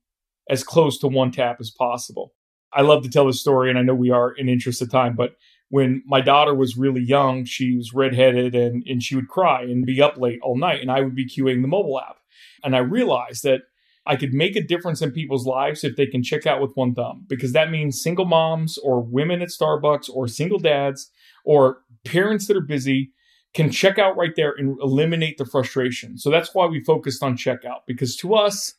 as 0.49 0.63
close 0.63 0.97
to 0.99 1.07
one 1.07 1.31
tap 1.31 1.57
as 1.59 1.69
possible. 1.69 2.33
I 2.73 2.81
love 2.81 3.03
to 3.03 3.09
tell 3.09 3.27
the 3.27 3.33
story, 3.33 3.69
and 3.69 3.77
I 3.77 3.81
know 3.81 3.95
we 3.95 4.11
are 4.11 4.31
in 4.31 4.49
interest 4.49 4.81
of 4.81 4.91
time, 4.91 5.15
but 5.15 5.35
when 5.69 6.01
my 6.05 6.21
daughter 6.21 6.55
was 6.55 6.77
really 6.77 7.01
young, 7.01 7.45
she 7.45 7.75
was 7.75 7.93
redheaded 7.93 8.55
and, 8.55 8.83
and 8.87 9.03
she 9.03 9.15
would 9.15 9.27
cry 9.27 9.61
and 9.63 9.85
be 9.85 10.01
up 10.01 10.17
late 10.17 10.39
all 10.41 10.57
night, 10.57 10.81
and 10.81 10.91
I 10.91 11.01
would 11.01 11.15
be 11.15 11.27
queuing 11.27 11.61
the 11.61 11.67
mobile 11.67 11.99
app. 11.99 12.17
And 12.63 12.75
I 12.75 12.79
realized 12.79 13.43
that 13.43 13.61
I 14.05 14.15
could 14.15 14.33
make 14.33 14.55
a 14.55 14.63
difference 14.63 15.01
in 15.01 15.11
people's 15.11 15.45
lives 15.45 15.83
if 15.83 15.95
they 15.95 16.07
can 16.07 16.23
check 16.23 16.47
out 16.47 16.61
with 16.61 16.75
one 16.75 16.95
thumb, 16.95 17.25
because 17.27 17.53
that 17.53 17.69
means 17.69 18.01
single 18.01 18.25
moms 18.25 18.77
or 18.79 19.01
women 19.01 19.41
at 19.41 19.49
Starbucks 19.49 20.09
or 20.11 20.27
single 20.27 20.59
dads 20.59 21.11
or 21.43 21.81
parents 22.05 22.47
that 22.47 22.57
are 22.57 22.61
busy 22.61 23.11
can 23.53 23.71
check 23.71 23.97
out 23.97 24.17
right 24.17 24.33
there 24.35 24.53
and 24.57 24.77
eliminate 24.81 25.37
the 25.37 25.45
frustration. 25.45 26.17
So 26.17 26.29
that's 26.29 26.53
why 26.53 26.65
we 26.67 26.83
focused 26.83 27.23
on 27.23 27.35
checkout, 27.35 27.81
because 27.87 28.15
to 28.17 28.35
us, 28.35 28.75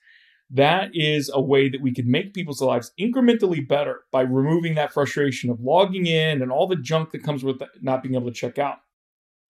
that 0.50 0.90
is 0.94 1.30
a 1.32 1.40
way 1.40 1.68
that 1.68 1.80
we 1.80 1.92
could 1.92 2.06
make 2.06 2.34
people's 2.34 2.60
lives 2.60 2.92
incrementally 2.98 3.66
better 3.66 4.00
by 4.10 4.22
removing 4.22 4.74
that 4.74 4.92
frustration 4.92 5.48
of 5.48 5.60
logging 5.60 6.06
in 6.06 6.42
and 6.42 6.50
all 6.50 6.66
the 6.66 6.76
junk 6.76 7.12
that 7.12 7.22
comes 7.22 7.44
with 7.44 7.60
not 7.80 8.02
being 8.02 8.16
able 8.16 8.26
to 8.26 8.32
check 8.32 8.58
out. 8.58 8.78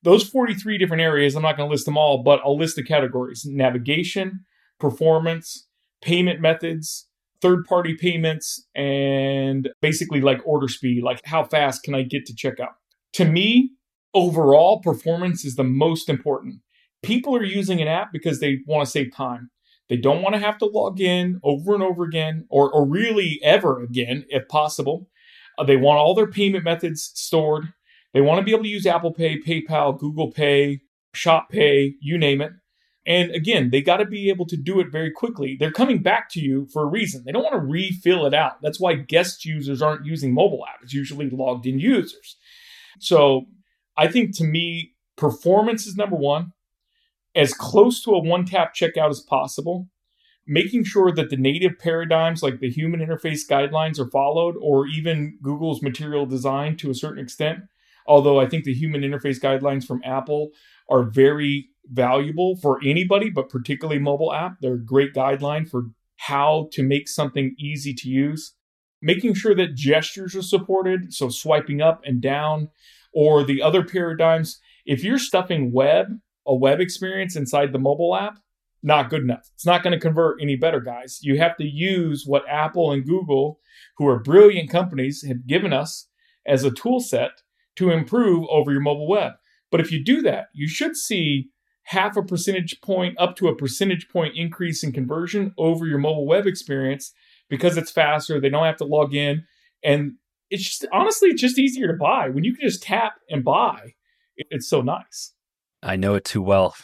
Those 0.02 0.28
43 0.28 0.78
different 0.78 1.02
areas, 1.02 1.36
I'm 1.36 1.42
not 1.42 1.56
going 1.56 1.68
to 1.68 1.72
list 1.72 1.86
them 1.86 1.98
all, 1.98 2.22
but 2.22 2.40
I'll 2.44 2.56
list 2.56 2.76
the 2.76 2.82
categories 2.82 3.44
navigation, 3.46 4.44
performance, 4.78 5.66
payment 6.02 6.40
methods, 6.40 7.06
third 7.40 7.64
party 7.66 7.94
payments, 7.94 8.66
and 8.74 9.70
basically 9.80 10.20
like 10.20 10.40
order 10.44 10.68
speed, 10.68 11.02
like 11.02 11.20
how 11.24 11.44
fast 11.44 11.82
can 11.82 11.94
I 11.94 12.02
get 12.02 12.26
to 12.26 12.34
checkout. 12.34 12.74
To 13.14 13.24
me, 13.24 13.72
overall, 14.14 14.80
performance 14.80 15.44
is 15.44 15.56
the 15.56 15.64
most 15.64 16.08
important. 16.08 16.60
People 17.02 17.36
are 17.36 17.44
using 17.44 17.80
an 17.80 17.88
app 17.88 18.12
because 18.12 18.40
they 18.40 18.58
want 18.66 18.84
to 18.84 18.90
save 18.90 19.14
time. 19.14 19.50
They 19.88 19.96
don't 19.96 20.22
want 20.22 20.34
to 20.34 20.40
have 20.40 20.58
to 20.58 20.66
log 20.66 21.00
in 21.00 21.40
over 21.42 21.74
and 21.74 21.82
over 21.82 22.04
again, 22.04 22.46
or, 22.48 22.70
or 22.72 22.86
really 22.86 23.40
ever 23.42 23.82
again, 23.82 24.24
if 24.28 24.46
possible. 24.48 25.08
Uh, 25.58 25.64
they 25.64 25.76
want 25.76 25.98
all 25.98 26.14
their 26.14 26.30
payment 26.30 26.64
methods 26.64 27.10
stored. 27.14 27.72
They 28.14 28.20
want 28.20 28.38
to 28.38 28.44
be 28.44 28.52
able 28.52 28.64
to 28.64 28.68
use 28.68 28.86
Apple 28.86 29.12
Pay, 29.12 29.40
PayPal, 29.40 29.98
Google 29.98 30.30
Pay, 30.30 30.82
Shop 31.12 31.48
Pay, 31.50 31.94
you 32.00 32.18
name 32.18 32.40
it. 32.40 32.52
And 33.06 33.30
again, 33.32 33.70
they 33.70 33.80
got 33.80 33.96
to 33.96 34.04
be 34.04 34.28
able 34.28 34.46
to 34.46 34.56
do 34.56 34.78
it 34.78 34.92
very 34.92 35.10
quickly. 35.10 35.56
They're 35.58 35.72
coming 35.72 36.02
back 36.02 36.30
to 36.30 36.40
you 36.40 36.68
for 36.72 36.82
a 36.82 36.86
reason. 36.86 37.24
They 37.24 37.32
don't 37.32 37.42
want 37.42 37.54
to 37.54 37.58
refill 37.58 38.26
it 38.26 38.34
out. 38.34 38.62
That's 38.62 38.78
why 38.78 38.94
guest 38.94 39.44
users 39.44 39.80
aren't 39.80 40.04
using 40.06 40.34
mobile 40.34 40.64
apps, 40.68 40.92
usually 40.92 41.30
logged 41.30 41.66
in 41.66 41.80
users. 41.80 42.36
So 42.98 43.46
I 43.96 44.08
think 44.08 44.36
to 44.36 44.44
me, 44.44 44.94
performance 45.16 45.86
is 45.86 45.96
number 45.96 46.16
one, 46.16 46.52
as 47.34 47.54
close 47.54 48.02
to 48.02 48.12
a 48.12 48.22
one 48.22 48.44
tap 48.44 48.74
checkout 48.74 49.10
as 49.10 49.20
possible, 49.20 49.88
making 50.46 50.84
sure 50.84 51.12
that 51.12 51.30
the 51.30 51.36
native 51.36 51.78
paradigms 51.78 52.42
like 52.42 52.60
the 52.60 52.70
human 52.70 53.00
interface 53.00 53.48
guidelines 53.48 53.98
are 53.98 54.10
followed, 54.10 54.56
or 54.60 54.86
even 54.86 55.38
Google's 55.42 55.82
material 55.82 56.26
design 56.26 56.76
to 56.78 56.90
a 56.90 56.94
certain 56.94 57.22
extent. 57.22 57.60
Although 58.06 58.40
I 58.40 58.48
think 58.48 58.64
the 58.64 58.74
human 58.74 59.02
interface 59.02 59.38
guidelines 59.40 59.84
from 59.84 60.02
Apple 60.04 60.50
are 60.88 61.04
very 61.04 61.68
valuable 61.86 62.56
for 62.56 62.80
anybody, 62.84 63.30
but 63.30 63.48
particularly 63.48 64.00
mobile 64.00 64.32
app. 64.32 64.56
They're 64.60 64.74
a 64.74 64.84
great 64.84 65.12
guideline 65.14 65.68
for 65.68 65.84
how 66.16 66.68
to 66.72 66.82
make 66.82 67.08
something 67.08 67.54
easy 67.58 67.94
to 67.94 68.08
use. 68.08 68.54
Making 69.02 69.34
sure 69.34 69.54
that 69.54 69.74
gestures 69.74 70.36
are 70.36 70.42
supported, 70.42 71.14
so 71.14 71.28
swiping 71.28 71.80
up 71.80 72.02
and 72.04 72.20
down, 72.20 72.68
or 73.12 73.44
the 73.44 73.62
other 73.62 73.84
paradigms. 73.84 74.60
If 74.86 75.04
you're 75.04 75.18
stuffing 75.18 75.72
web, 75.72 76.18
a 76.46 76.54
web 76.54 76.80
experience 76.80 77.36
inside 77.36 77.72
the 77.72 77.78
mobile 77.78 78.16
app, 78.16 78.38
not 78.82 79.10
good 79.10 79.22
enough. 79.22 79.50
It's 79.54 79.66
not 79.66 79.82
going 79.82 79.92
to 79.92 80.00
convert 80.00 80.40
any 80.40 80.56
better, 80.56 80.80
guys. 80.80 81.18
You 81.22 81.38
have 81.38 81.56
to 81.58 81.64
use 81.64 82.24
what 82.26 82.48
Apple 82.48 82.92
and 82.92 83.04
Google, 83.04 83.60
who 83.96 84.06
are 84.08 84.18
brilliant 84.18 84.70
companies, 84.70 85.24
have 85.26 85.46
given 85.46 85.72
us 85.72 86.08
as 86.46 86.64
a 86.64 86.70
tool 86.70 87.00
set 87.00 87.42
to 87.76 87.90
improve 87.90 88.46
over 88.50 88.72
your 88.72 88.80
mobile 88.80 89.08
web. 89.08 89.32
But 89.70 89.80
if 89.80 89.92
you 89.92 90.02
do 90.02 90.22
that, 90.22 90.46
you 90.52 90.66
should 90.66 90.96
see 90.96 91.50
half 91.84 92.16
a 92.16 92.22
percentage 92.22 92.80
point 92.80 93.16
up 93.18 93.36
to 93.36 93.48
a 93.48 93.56
percentage 93.56 94.08
point 94.08 94.36
increase 94.36 94.82
in 94.82 94.92
conversion 94.92 95.52
over 95.58 95.86
your 95.86 95.98
mobile 95.98 96.26
web 96.26 96.46
experience 96.46 97.12
because 97.48 97.76
it's 97.76 97.90
faster. 97.90 98.40
They 98.40 98.48
don't 98.48 98.64
have 98.64 98.76
to 98.78 98.84
log 98.84 99.14
in. 99.14 99.44
And 99.82 100.14
it's 100.50 100.64
just 100.64 100.86
honestly, 100.92 101.30
it's 101.30 101.40
just 101.40 101.58
easier 101.58 101.86
to 101.86 101.94
buy. 101.98 102.28
When 102.28 102.44
you 102.44 102.54
can 102.54 102.68
just 102.68 102.82
tap 102.82 103.14
and 103.28 103.44
buy, 103.44 103.94
it's 104.36 104.68
so 104.68 104.82
nice. 104.82 105.32
I 105.82 105.96
know 105.96 106.14
it 106.14 106.24
too 106.24 106.42
well. 106.42 106.74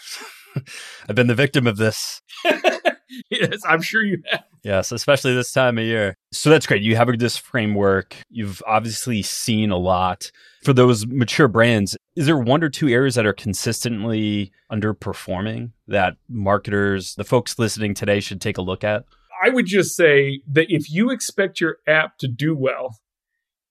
I've 1.09 1.17
been 1.17 1.27
the 1.27 1.35
victim 1.35 1.67
of 1.67 1.77
this. 1.77 2.23
yes, 3.31 3.61
I'm 3.69 3.83
sure 3.83 4.03
you 4.03 4.23
have. 4.31 4.45
Yes, 4.63 4.91
especially 4.91 5.35
this 5.35 5.53
time 5.53 5.79
of 5.79 5.85
year. 5.85 6.17
So 6.33 6.51
that's 6.51 6.67
great. 6.67 6.83
You 6.83 6.97
have 6.97 7.09
this 7.19 7.37
framework. 7.37 8.17
You've 8.31 8.63
obviously 8.67 9.23
seen 9.23 9.71
a 9.71 9.77
lot. 9.77 10.31
For 10.65 10.73
those 10.73 11.07
mature 11.07 11.47
brands, 11.47 11.97
is 12.17 12.27
there 12.27 12.39
one 12.39 12.65
or 12.65 12.69
two 12.69 12.89
areas 12.89 13.15
that 13.15 13.27
are 13.27 13.33
consistently 13.33 14.51
underperforming 14.73 15.71
that 15.87 16.17
marketers, 16.29 17.15
the 17.15 17.23
folks 17.23 17.59
listening 17.59 17.95
today, 17.95 18.19
should 18.19 18.41
take 18.41 18.59
a 18.59 18.63
look 18.63 18.83
at? 18.83 19.05
I 19.45 19.51
would 19.51 19.67
just 19.67 19.95
say 19.95 20.41
that 20.51 20.67
if 20.69 20.91
you 20.91 21.11
expect 21.11 21.61
your 21.61 21.77
app 21.87 22.19
to 22.19 22.27
do 22.27 22.57
well, 22.57 22.97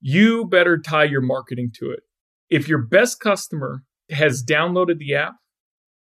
you 0.07 0.45
better 0.45 0.77
tie 0.77 1.03
your 1.03 1.19
marketing 1.19 1.71
to 1.73 1.89
it. 1.89 2.01
If 2.47 2.67
your 2.67 2.77
best 2.77 3.19
customer 3.19 3.81
has 4.11 4.43
downloaded 4.43 4.99
the 4.99 5.15
app 5.15 5.33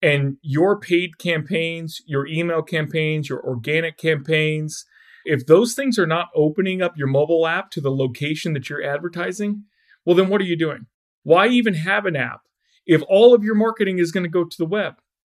and 0.02 0.36
your 0.42 0.78
paid 0.78 1.16
campaigns, 1.16 2.02
your 2.04 2.26
email 2.26 2.60
campaigns, 2.60 3.30
your 3.30 3.42
organic 3.42 3.96
campaigns, 3.96 4.84
if 5.24 5.46
those 5.46 5.72
things 5.72 5.98
are 5.98 6.06
not 6.06 6.28
opening 6.36 6.82
up 6.82 6.98
your 6.98 7.06
mobile 7.06 7.46
app 7.46 7.70
to 7.70 7.80
the 7.80 7.90
location 7.90 8.52
that 8.52 8.68
you're 8.68 8.84
advertising, 8.84 9.64
well, 10.04 10.14
then 10.14 10.28
what 10.28 10.42
are 10.42 10.44
you 10.44 10.56
doing? 10.56 10.84
Why 11.22 11.46
even 11.46 11.72
have 11.72 12.04
an 12.04 12.14
app 12.14 12.42
if 12.84 13.00
all 13.08 13.34
of 13.34 13.42
your 13.42 13.54
marketing 13.54 14.00
is 14.00 14.12
going 14.12 14.24
to 14.24 14.28
go 14.28 14.44
to 14.44 14.58
the 14.58 14.66
web? 14.66 14.96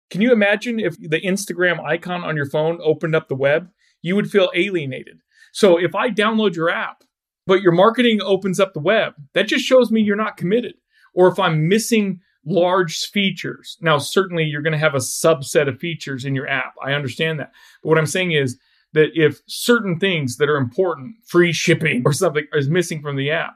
Can 0.10 0.22
you 0.22 0.34
imagine 0.34 0.80
if 0.80 0.98
the 1.00 1.22
Instagram 1.22 1.80
icon 1.86 2.24
on 2.24 2.36
your 2.36 2.50
phone 2.50 2.80
opened 2.84 3.16
up 3.16 3.28
the 3.28 3.36
web? 3.36 3.70
You 4.02 4.16
would 4.16 4.32
feel 4.32 4.50
alienated. 4.56 5.20
So 5.54 5.78
if 5.78 5.94
I 5.94 6.10
download 6.10 6.56
your 6.56 6.72
app, 6.72 7.04
but 7.46 7.62
your 7.62 7.72
marketing 7.72 8.22
opens 8.22 8.60
up 8.60 8.74
the 8.74 8.80
web, 8.80 9.14
that 9.34 9.48
just 9.48 9.66
shows 9.66 9.92
me 9.92 10.02
you're 10.02 10.16
not 10.16 10.38
committed. 10.38 10.76
Or 11.14 11.28
if 11.28 11.40
I'm 11.40 11.68
missing 11.68 12.20
large 12.46 13.06
features. 13.06 13.78
Now, 13.82 13.98
certainly 13.98 14.44
you're 14.44 14.62
going 14.62 14.74
to 14.74 14.80
have 14.80 14.94
a 14.94 15.00
subset 15.00 15.68
of 15.68 15.80
features 15.80 16.26
in 16.26 16.36
your 16.36 16.48
app. 16.48 16.76
I 16.84 16.94
understand 16.94 17.40
that. 17.40 17.52
But 17.82 17.90
what 17.90 17.98
I'm 17.98 18.06
saying 18.06 18.32
is 18.34 18.58
that 18.94 19.10
if 19.14 19.42
certain 19.48 20.00
things 20.00 20.38
that 20.38 20.50
are 20.50 20.58
important, 20.58 21.16
free 21.26 21.52
shipping 21.52 22.04
or 22.06 22.14
something, 22.14 22.46
is 22.54 22.70
missing 22.70 23.02
from 23.02 23.18
the 23.18 23.32
app, 23.32 23.56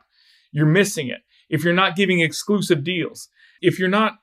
you're 0.52 0.66
missing 0.66 1.08
it. 1.08 1.20
If 1.50 1.64
you're 1.64 1.74
not 1.74 1.96
giving 1.96 2.20
exclusive 2.20 2.84
deals, 2.84 3.30
if 3.62 3.80
you're 3.80 3.90
not 3.90 4.14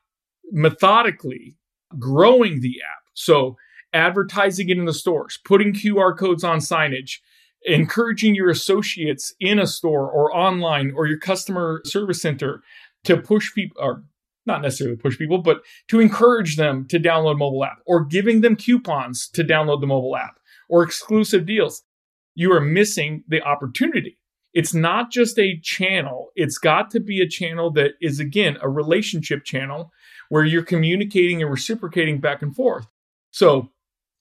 methodically 0.51 1.57
growing 1.99 2.61
the 2.61 2.81
app, 2.83 3.03
so 3.15 3.57
advertising 3.93 4.69
it 4.69 4.79
in 4.79 4.85
the 4.85 4.93
stores, 4.93 5.39
putting 5.45 5.73
QR 5.73 6.17
codes 6.17 6.45
on 6.45 6.59
signage, 6.59 7.19
encouraging 7.63 8.35
your 8.35 8.51
associates 8.51 9.35
in 9.41 9.59
a 9.59 9.67
store 9.67 10.11
or 10.11 10.35
online 10.35 10.93
or 10.97 11.07
your 11.07 11.19
customer 11.19 11.81
service 11.85 12.23
center 12.23 12.63
to 13.05 13.17
push 13.17 13.53
people 13.55 13.77
or 13.81 14.05
not 14.47 14.63
necessarily 14.63 14.97
push 14.97 15.19
people, 15.19 15.39
but 15.39 15.63
to 15.89 16.01
encourage 16.01 16.57
them 16.57 16.87
to 16.87 17.01
download 17.01 17.39
mobile 17.39 17.65
app 17.65 17.81
or 17.85 18.05
giving 18.05 18.41
them 18.41 18.57
coupons 18.57 19.29
to 19.29 19.43
download 19.43 19.81
the 19.81 19.87
mobile 19.87 20.17
app 20.17 20.39
or 20.69 20.83
exclusive 20.83 21.47
deals. 21.47 21.83
You 22.35 22.53
are 22.53 22.61
missing 22.61 23.25
the 23.27 23.43
opportunity. 23.43 24.19
It's 24.55 24.73
not 24.73 25.11
just 25.11 25.39
a 25.39 25.59
channel. 25.61 26.31
It's 26.35 26.59
got 26.59 26.91
to 26.93 27.01
be 27.01 27.21
a 27.21 27.29
channel 27.29 27.71
that 27.73 27.93
is, 28.01 28.21
again, 28.21 28.57
a 28.63 28.71
relationship 28.71 29.45
channel 29.45 29.93
where 30.29 30.45
you're 30.45 30.63
communicating 30.63 31.43
and 31.43 31.51
reciprocating 31.51 32.21
back 32.21 32.41
and 32.41 32.55
forth. 32.55 32.87
So, 33.31 33.71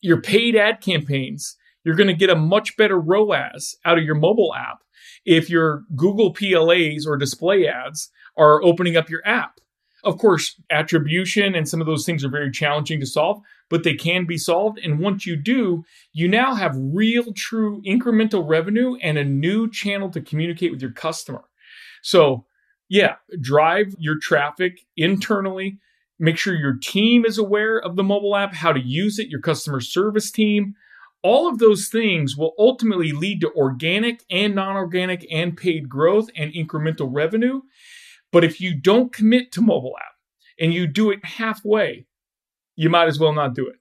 your 0.02 0.22
paid 0.22 0.56
ad 0.56 0.82
campaigns, 0.82 1.56
you're 1.86 1.96
going 1.96 2.08
to 2.08 2.14
get 2.14 2.30
a 2.30 2.36
much 2.36 2.76
better 2.76 3.00
ROAS 3.00 3.78
out 3.86 3.98
of 3.98 4.04
your 4.04 4.16
mobile 4.16 4.54
app 4.54 4.80
if 5.26 5.50
your 5.50 5.84
Google 5.96 6.34
PLAs 6.34 7.06
or 7.08 7.16
display 7.16 7.68
ads 7.68 8.12
are 8.38 8.62
opening 8.64 8.98
up 8.98 9.10
your 9.10 9.26
app 9.26 9.60
of 10.06 10.20
course, 10.20 10.62
attribution 10.70 11.56
and 11.56 11.68
some 11.68 11.82
of 11.82 11.88
those 11.88 12.06
things 12.06 12.24
are 12.24 12.30
very 12.30 12.52
challenging 12.52 13.00
to 13.00 13.08
solve, 13.08 13.42
but 13.70 13.84
they 13.84 13.96
can 13.96 14.26
be 14.26 14.38
solved. 14.38 14.78
And 14.78 15.00
once 15.00 15.26
you 15.26 15.36
do, 15.36 15.84
you 16.14 16.28
now 16.28 16.54
have 16.54 16.76
real, 16.78 17.34
true 17.34 17.82
incremental 17.82 18.48
revenue 18.48 18.96
and 19.02 19.18
a 19.18 19.24
new 19.24 19.70
channel 19.70 20.12
to 20.12 20.22
communicate 20.22 20.72
with 20.72 20.82
your 20.82 20.92
customer. 20.92 21.44
So, 22.04 22.46
yeah, 22.88 23.16
drive 23.42 23.96
your 23.98 24.18
traffic 24.22 24.82
internally. 24.96 25.80
Make 26.20 26.38
sure 26.38 26.54
your 26.54 26.78
team 26.80 27.26
is 27.26 27.40
aware 27.40 27.80
of 27.80 27.96
the 27.96 28.04
mobile 28.04 28.36
app, 28.36 28.54
how 28.54 28.72
to 28.72 28.80
use 28.80 29.18
it, 29.18 29.28
your 29.28 29.42
customer 29.42 29.82
service 29.82 30.30
team. 30.30 30.76
All 31.26 31.50
of 31.50 31.58
those 31.58 31.88
things 31.88 32.38
will 32.38 32.54
ultimately 32.60 33.12
lead 33.12 33.42
to 33.42 33.52
organic 33.54 34.24
and 34.30 34.54
non 34.54 34.76
organic 34.76 35.26
and 35.32 35.58
paid 35.58 35.90
growth 35.90 36.30
and 36.36 36.54
incremental 36.54 37.10
revenue. 37.12 37.62
But 38.32 38.44
if 38.44 38.62
you 38.62 38.80
don't 38.80 39.12
commit 39.12 39.52
to 39.54 39.62
mobile 39.62 39.96
app 40.00 40.14
and 40.60 40.72
you 40.72 40.86
do 40.86 41.10
it 41.10 41.26
halfway, 41.26 42.06
you 42.76 42.92
might 42.92 43.08
as 43.08 43.18
well 43.18 43.34
not 43.34 43.56
do 43.56 43.68
it. 43.68 43.78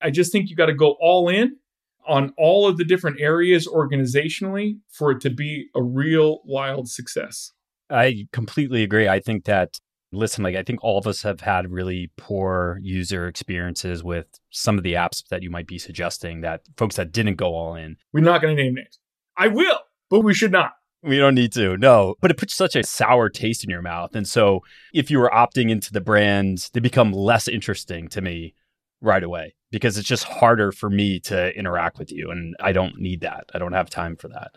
I 0.00 0.08
just 0.08 0.32
think 0.32 0.48
you 0.48 0.56
got 0.56 0.66
to 0.66 0.74
go 0.74 0.96
all 0.98 1.28
in 1.28 1.58
on 2.06 2.32
all 2.38 2.66
of 2.66 2.78
the 2.78 2.86
different 2.86 3.20
areas 3.20 3.68
organizationally 3.68 4.78
for 4.88 5.10
it 5.10 5.20
to 5.20 5.28
be 5.28 5.66
a 5.76 5.82
real 5.82 6.40
wild 6.46 6.88
success. 6.88 7.52
I 7.90 8.28
completely 8.32 8.82
agree. 8.82 9.08
I 9.08 9.20
think 9.20 9.44
that 9.44 9.78
listen, 10.12 10.44
like 10.44 10.56
I 10.56 10.62
think 10.62 10.82
all 10.82 10.98
of 10.98 11.06
us 11.06 11.22
have 11.22 11.40
had 11.40 11.70
really 11.70 12.10
poor 12.16 12.78
user 12.82 13.26
experiences 13.26 14.02
with 14.02 14.26
some 14.50 14.78
of 14.78 14.84
the 14.84 14.94
apps 14.94 15.26
that 15.28 15.42
you 15.42 15.50
might 15.50 15.66
be 15.66 15.78
suggesting 15.78 16.40
that 16.42 16.62
folks 16.76 16.96
that 16.96 17.12
didn't 17.12 17.36
go 17.36 17.54
all 17.54 17.74
in. 17.74 17.96
We're 18.12 18.20
not 18.20 18.42
going 18.42 18.56
to 18.56 18.62
name 18.62 18.74
names. 18.74 18.98
I 19.36 19.48
will, 19.48 19.80
but 20.10 20.20
we 20.20 20.34
should 20.34 20.52
not. 20.52 20.72
We 21.02 21.18
don't 21.18 21.34
need 21.34 21.52
to. 21.52 21.76
No. 21.76 22.16
But 22.20 22.30
it 22.30 22.36
puts 22.36 22.54
such 22.54 22.74
a 22.74 22.82
sour 22.82 23.28
taste 23.28 23.62
in 23.62 23.70
your 23.70 23.82
mouth. 23.82 24.16
And 24.16 24.26
so 24.26 24.60
if 24.92 25.10
you 25.10 25.18
were 25.18 25.30
opting 25.30 25.70
into 25.70 25.92
the 25.92 26.00
brands, 26.00 26.70
they 26.70 26.80
become 26.80 27.12
less 27.12 27.46
interesting 27.46 28.08
to 28.08 28.20
me 28.20 28.54
right 29.00 29.22
away 29.22 29.54
because 29.70 29.96
it's 29.96 30.08
just 30.08 30.24
harder 30.24 30.72
for 30.72 30.90
me 30.90 31.20
to 31.20 31.56
interact 31.56 31.98
with 31.98 32.10
you. 32.10 32.30
And 32.30 32.56
I 32.60 32.72
don't 32.72 32.98
need 32.98 33.20
that. 33.20 33.44
I 33.54 33.58
don't 33.58 33.74
have 33.74 33.90
time 33.90 34.16
for 34.16 34.28
that. 34.28 34.52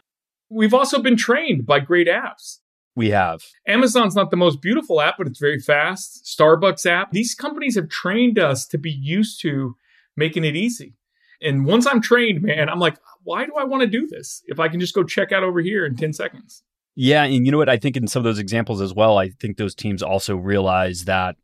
We've 0.50 0.74
also 0.74 1.02
been 1.02 1.16
trained 1.16 1.66
by 1.66 1.80
great 1.80 2.08
apps. 2.08 2.60
We 2.96 3.10
have. 3.12 3.42
Amazon's 3.68 4.16
not 4.16 4.32
the 4.32 4.38
most 4.38 4.62
beautiful 4.62 5.00
app, 5.02 5.16
but 5.18 5.28
it's 5.28 5.40
very 5.40 5.60
fast. 5.60 6.26
Starbucks 6.26 6.86
app. 6.86 7.12
These 7.12 7.36
companies 7.36 7.76
have 7.76 7.90
trained 7.90 8.38
us 8.38 8.66
to 8.68 8.78
be 8.78 8.92
used 8.92 9.42
to 9.42 9.76
making 10.18 10.44
it 10.44 10.56
easy. 10.56 10.96
And 11.42 11.66
once 11.66 11.88
I'm 11.88 12.02
trained, 12.02 12.42
man, 12.42 12.70
I'm 12.70 12.80
like, 12.80 12.98
why 13.24 13.46
do 13.46 13.54
I 13.58 13.64
want 13.64 13.82
to 13.82 13.88
do 13.88 14.08
this 14.08 14.44
if 14.46 14.60
I 14.60 14.68
can 14.68 14.80
just 14.80 14.94
go 14.94 15.04
check 15.04 15.32
out 15.32 15.44
over 15.44 15.62
here 15.62 15.86
in 15.86 15.96
10 15.96 16.14
seconds? 16.14 16.64
Yeah. 16.96 17.24
And 17.24 17.46
you 17.46 17.52
know 17.52 17.58
what? 17.58 17.70
I 17.70 17.78
think 17.78 17.96
in 17.96 18.08
some 18.08 18.20
of 18.20 18.24
those 18.26 18.40
examples 18.40 18.82
as 18.82 18.94
well, 18.94 19.18
I 19.18 19.30
think 19.30 19.58
those 19.58 19.74
teams 19.74 20.04
also 20.04 20.36
realize 20.36 21.06
that 21.06 21.38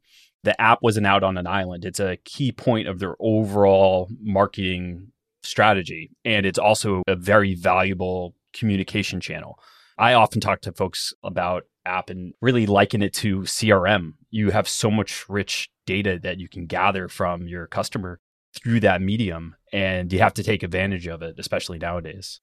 the 0.44 0.60
app 0.62 0.80
wasn't 0.82 1.08
out 1.08 1.24
on 1.24 1.38
an 1.38 1.48
island. 1.48 1.86
It's 1.86 2.00
a 2.00 2.18
key 2.26 2.52
point 2.52 2.88
of 2.88 3.00
their 3.00 3.16
overall 3.20 4.10
marketing 4.22 5.12
strategy. 5.44 6.12
And 6.26 6.46
it's 6.46 6.60
also 6.60 7.02
a 7.08 7.16
very 7.16 7.56
valuable 7.56 8.36
communication 8.54 9.20
channel. 9.22 9.60
I 9.98 10.14
often 10.14 10.42
talk 10.42 10.62
to 10.62 10.72
folks 10.72 11.14
about 11.24 11.64
app 11.86 12.10
and 12.10 12.34
really 12.42 12.66
liken 12.68 13.02
it 13.02 13.14
to 13.14 13.42
CRM. 13.42 14.14
You 14.30 14.52
have 14.52 14.68
so 14.68 14.92
much 14.92 15.28
rich 15.28 15.70
data 15.86 16.20
that 16.22 16.40
you 16.40 16.48
can 16.48 16.68
gather 16.68 17.08
from 17.08 17.48
your 17.48 17.66
customer 17.66 18.20
through 18.54 18.82
that 18.82 19.02
medium 19.02 19.56
and 19.74 20.12
you 20.12 20.20
have 20.20 20.34
to 20.36 20.44
take 20.44 20.64
advantage 20.64 21.08
of 21.08 21.22
it, 21.22 21.36
especially 21.40 21.80
nowadays. 21.80 22.42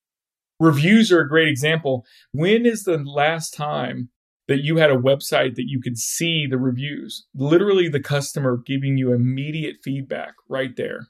Reviews 0.59 1.13
are 1.13 1.21
a 1.21 1.29
great 1.29 1.49
example. 1.49 2.05
When 2.33 2.65
is 2.65 2.85
the 2.85 2.99
last 2.99 3.55
time 3.55 4.11
that 4.47 4.63
you 4.63 4.77
had 4.77 4.91
a 4.91 4.97
website 4.97 5.55
that 5.57 5.67
you 5.67 5.81
could 5.81 5.99
see 5.99 6.47
the 6.47 6.59
reviews? 6.59 7.27
Literally, 7.35 7.89
the 7.89 8.01
customer 8.01 8.61
giving 8.65 8.97
you 8.97 9.13
immediate 9.13 9.77
feedback 9.83 10.35
right 10.49 10.77
there. 10.77 11.09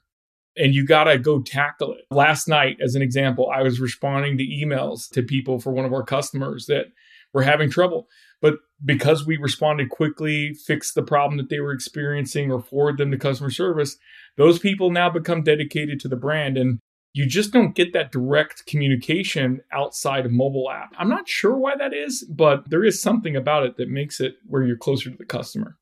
And 0.57 0.73
you 0.73 0.85
got 0.85 1.05
to 1.05 1.17
go 1.17 1.41
tackle 1.41 1.93
it. 1.93 2.05
Last 2.09 2.47
night, 2.47 2.77
as 2.81 2.95
an 2.95 3.01
example, 3.01 3.49
I 3.53 3.61
was 3.61 3.79
responding 3.79 4.37
to 4.37 4.43
emails 4.45 5.09
to 5.11 5.21
people 5.21 5.59
for 5.59 5.71
one 5.71 5.85
of 5.85 5.93
our 5.93 6.03
customers 6.03 6.65
that 6.67 6.85
were 7.33 7.43
having 7.43 7.69
trouble. 7.69 8.07
But 8.41 8.55
because 8.83 9.25
we 9.25 9.37
responded 9.37 9.89
quickly, 9.89 10.53
fixed 10.53 10.95
the 10.95 11.03
problem 11.03 11.37
that 11.37 11.49
they 11.49 11.59
were 11.59 11.73
experiencing, 11.73 12.51
or 12.51 12.61
forward 12.61 12.97
them 12.97 13.11
to 13.11 13.17
customer 13.17 13.49
service, 13.49 13.97
those 14.37 14.59
people 14.59 14.91
now 14.91 15.09
become 15.09 15.43
dedicated 15.43 15.99
to 16.01 16.07
the 16.07 16.15
brand. 16.15 16.57
And 16.57 16.79
you 17.13 17.25
just 17.25 17.51
don't 17.51 17.75
get 17.75 17.93
that 17.93 18.11
direct 18.11 18.65
communication 18.65 19.61
outside 19.73 20.25
of 20.25 20.31
mobile 20.31 20.69
app. 20.69 20.93
I'm 20.97 21.09
not 21.09 21.27
sure 21.27 21.55
why 21.55 21.75
that 21.77 21.93
is, 21.93 22.25
but 22.29 22.69
there 22.69 22.83
is 22.83 23.01
something 23.01 23.35
about 23.35 23.63
it 23.63 23.77
that 23.77 23.89
makes 23.89 24.19
it 24.19 24.35
where 24.45 24.63
you're 24.63 24.77
closer 24.77 25.09
to 25.09 25.17
the 25.17 25.25
customer. 25.25 25.77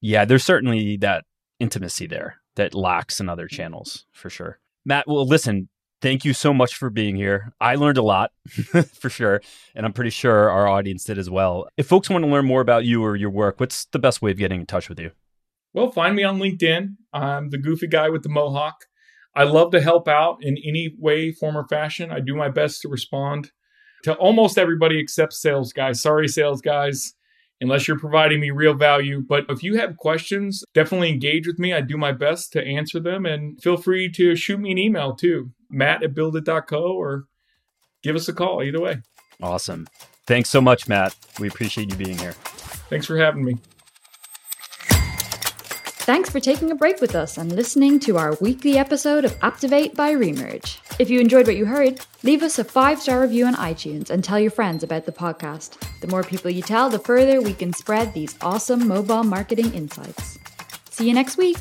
Yeah, 0.00 0.24
there's 0.24 0.44
certainly 0.44 0.96
that 0.98 1.24
intimacy 1.58 2.06
there 2.06 2.39
that 2.56 2.74
lacks 2.74 3.20
in 3.20 3.28
other 3.28 3.46
channels 3.46 4.06
for 4.12 4.30
sure. 4.30 4.58
Matt, 4.84 5.06
well, 5.06 5.26
listen, 5.26 5.68
thank 6.00 6.24
you 6.24 6.32
so 6.32 6.52
much 6.52 6.74
for 6.74 6.90
being 6.90 7.16
here. 7.16 7.52
I 7.60 7.74
learned 7.74 7.98
a 7.98 8.02
lot 8.02 8.32
for 8.46 9.10
sure, 9.10 9.40
and 9.74 9.84
I'm 9.84 9.92
pretty 9.92 10.10
sure 10.10 10.50
our 10.50 10.66
audience 10.66 11.04
did 11.04 11.18
as 11.18 11.30
well. 11.30 11.68
If 11.76 11.86
folks 11.86 12.10
want 12.10 12.24
to 12.24 12.30
learn 12.30 12.46
more 12.46 12.60
about 12.60 12.84
you 12.84 13.04
or 13.04 13.16
your 13.16 13.30
work, 13.30 13.60
what's 13.60 13.84
the 13.86 13.98
best 13.98 14.22
way 14.22 14.30
of 14.30 14.38
getting 14.38 14.60
in 14.60 14.66
touch 14.66 14.88
with 14.88 14.98
you? 14.98 15.12
Well, 15.72 15.90
find 15.90 16.16
me 16.16 16.24
on 16.24 16.38
LinkedIn. 16.38 16.96
I'm 17.12 17.50
the 17.50 17.58
goofy 17.58 17.86
guy 17.86 18.08
with 18.08 18.22
the 18.22 18.28
mohawk. 18.28 18.86
I 19.34 19.44
love 19.44 19.70
to 19.72 19.80
help 19.80 20.08
out 20.08 20.38
in 20.40 20.56
any 20.66 20.92
way, 20.98 21.30
form, 21.30 21.56
or 21.56 21.66
fashion. 21.68 22.10
I 22.10 22.18
do 22.18 22.34
my 22.34 22.48
best 22.48 22.82
to 22.82 22.88
respond 22.88 23.52
to 24.02 24.14
almost 24.14 24.58
everybody 24.58 24.98
except 24.98 25.32
sales 25.34 25.72
guys. 25.72 26.02
Sorry, 26.02 26.26
sales 26.26 26.60
guys, 26.60 27.14
unless 27.60 27.86
you're 27.86 27.98
providing 27.98 28.40
me 28.40 28.50
real 28.50 28.74
value. 28.74 29.20
But 29.20 29.46
if 29.48 29.62
you 29.62 29.76
have 29.78 29.96
questions, 29.96 30.64
definitely 30.74 31.10
engage 31.10 31.46
with 31.46 31.58
me. 31.58 31.72
I 31.72 31.80
do 31.80 31.96
my 31.96 32.12
best 32.12 32.52
to 32.52 32.64
answer 32.64 33.00
them. 33.00 33.26
And 33.26 33.60
feel 33.62 33.76
free 33.76 34.10
to 34.12 34.34
shoot 34.36 34.58
me 34.58 34.72
an 34.72 34.78
email 34.78 35.14
too, 35.14 35.50
matt 35.68 36.02
at 36.02 36.14
bildit.co 36.14 36.92
or 36.92 37.24
give 38.02 38.16
us 38.16 38.28
a 38.28 38.32
call 38.32 38.62
either 38.62 38.80
way. 38.80 39.02
Awesome. 39.42 39.88
Thanks 40.26 40.50
so 40.50 40.60
much, 40.60 40.88
Matt. 40.88 41.16
We 41.38 41.48
appreciate 41.48 41.90
you 41.90 41.96
being 41.96 42.18
here. 42.18 42.32
Thanks 42.32 43.06
for 43.06 43.16
having 43.16 43.44
me. 43.44 43.58
Thanks 46.10 46.28
for 46.28 46.40
taking 46.40 46.72
a 46.72 46.74
break 46.74 47.00
with 47.00 47.14
us 47.14 47.38
and 47.38 47.52
listening 47.52 48.00
to 48.00 48.18
our 48.18 48.36
weekly 48.40 48.76
episode 48.76 49.24
of 49.24 49.38
Apptivate 49.38 49.94
by 49.94 50.12
Remerge. 50.12 50.78
If 50.98 51.08
you 51.08 51.20
enjoyed 51.20 51.46
what 51.46 51.54
you 51.54 51.66
heard, 51.66 52.00
leave 52.24 52.42
us 52.42 52.58
a 52.58 52.64
five 52.64 53.00
star 53.00 53.20
review 53.20 53.46
on 53.46 53.54
iTunes 53.54 54.10
and 54.10 54.24
tell 54.24 54.40
your 54.40 54.50
friends 54.50 54.82
about 54.82 55.06
the 55.06 55.12
podcast. 55.12 55.80
The 56.00 56.08
more 56.08 56.24
people 56.24 56.50
you 56.50 56.62
tell, 56.62 56.90
the 56.90 56.98
further 56.98 57.40
we 57.40 57.54
can 57.54 57.72
spread 57.72 58.12
these 58.12 58.36
awesome 58.40 58.88
mobile 58.88 59.22
marketing 59.22 59.72
insights. 59.72 60.36
See 60.90 61.06
you 61.06 61.14
next 61.14 61.36
week. 61.36 61.58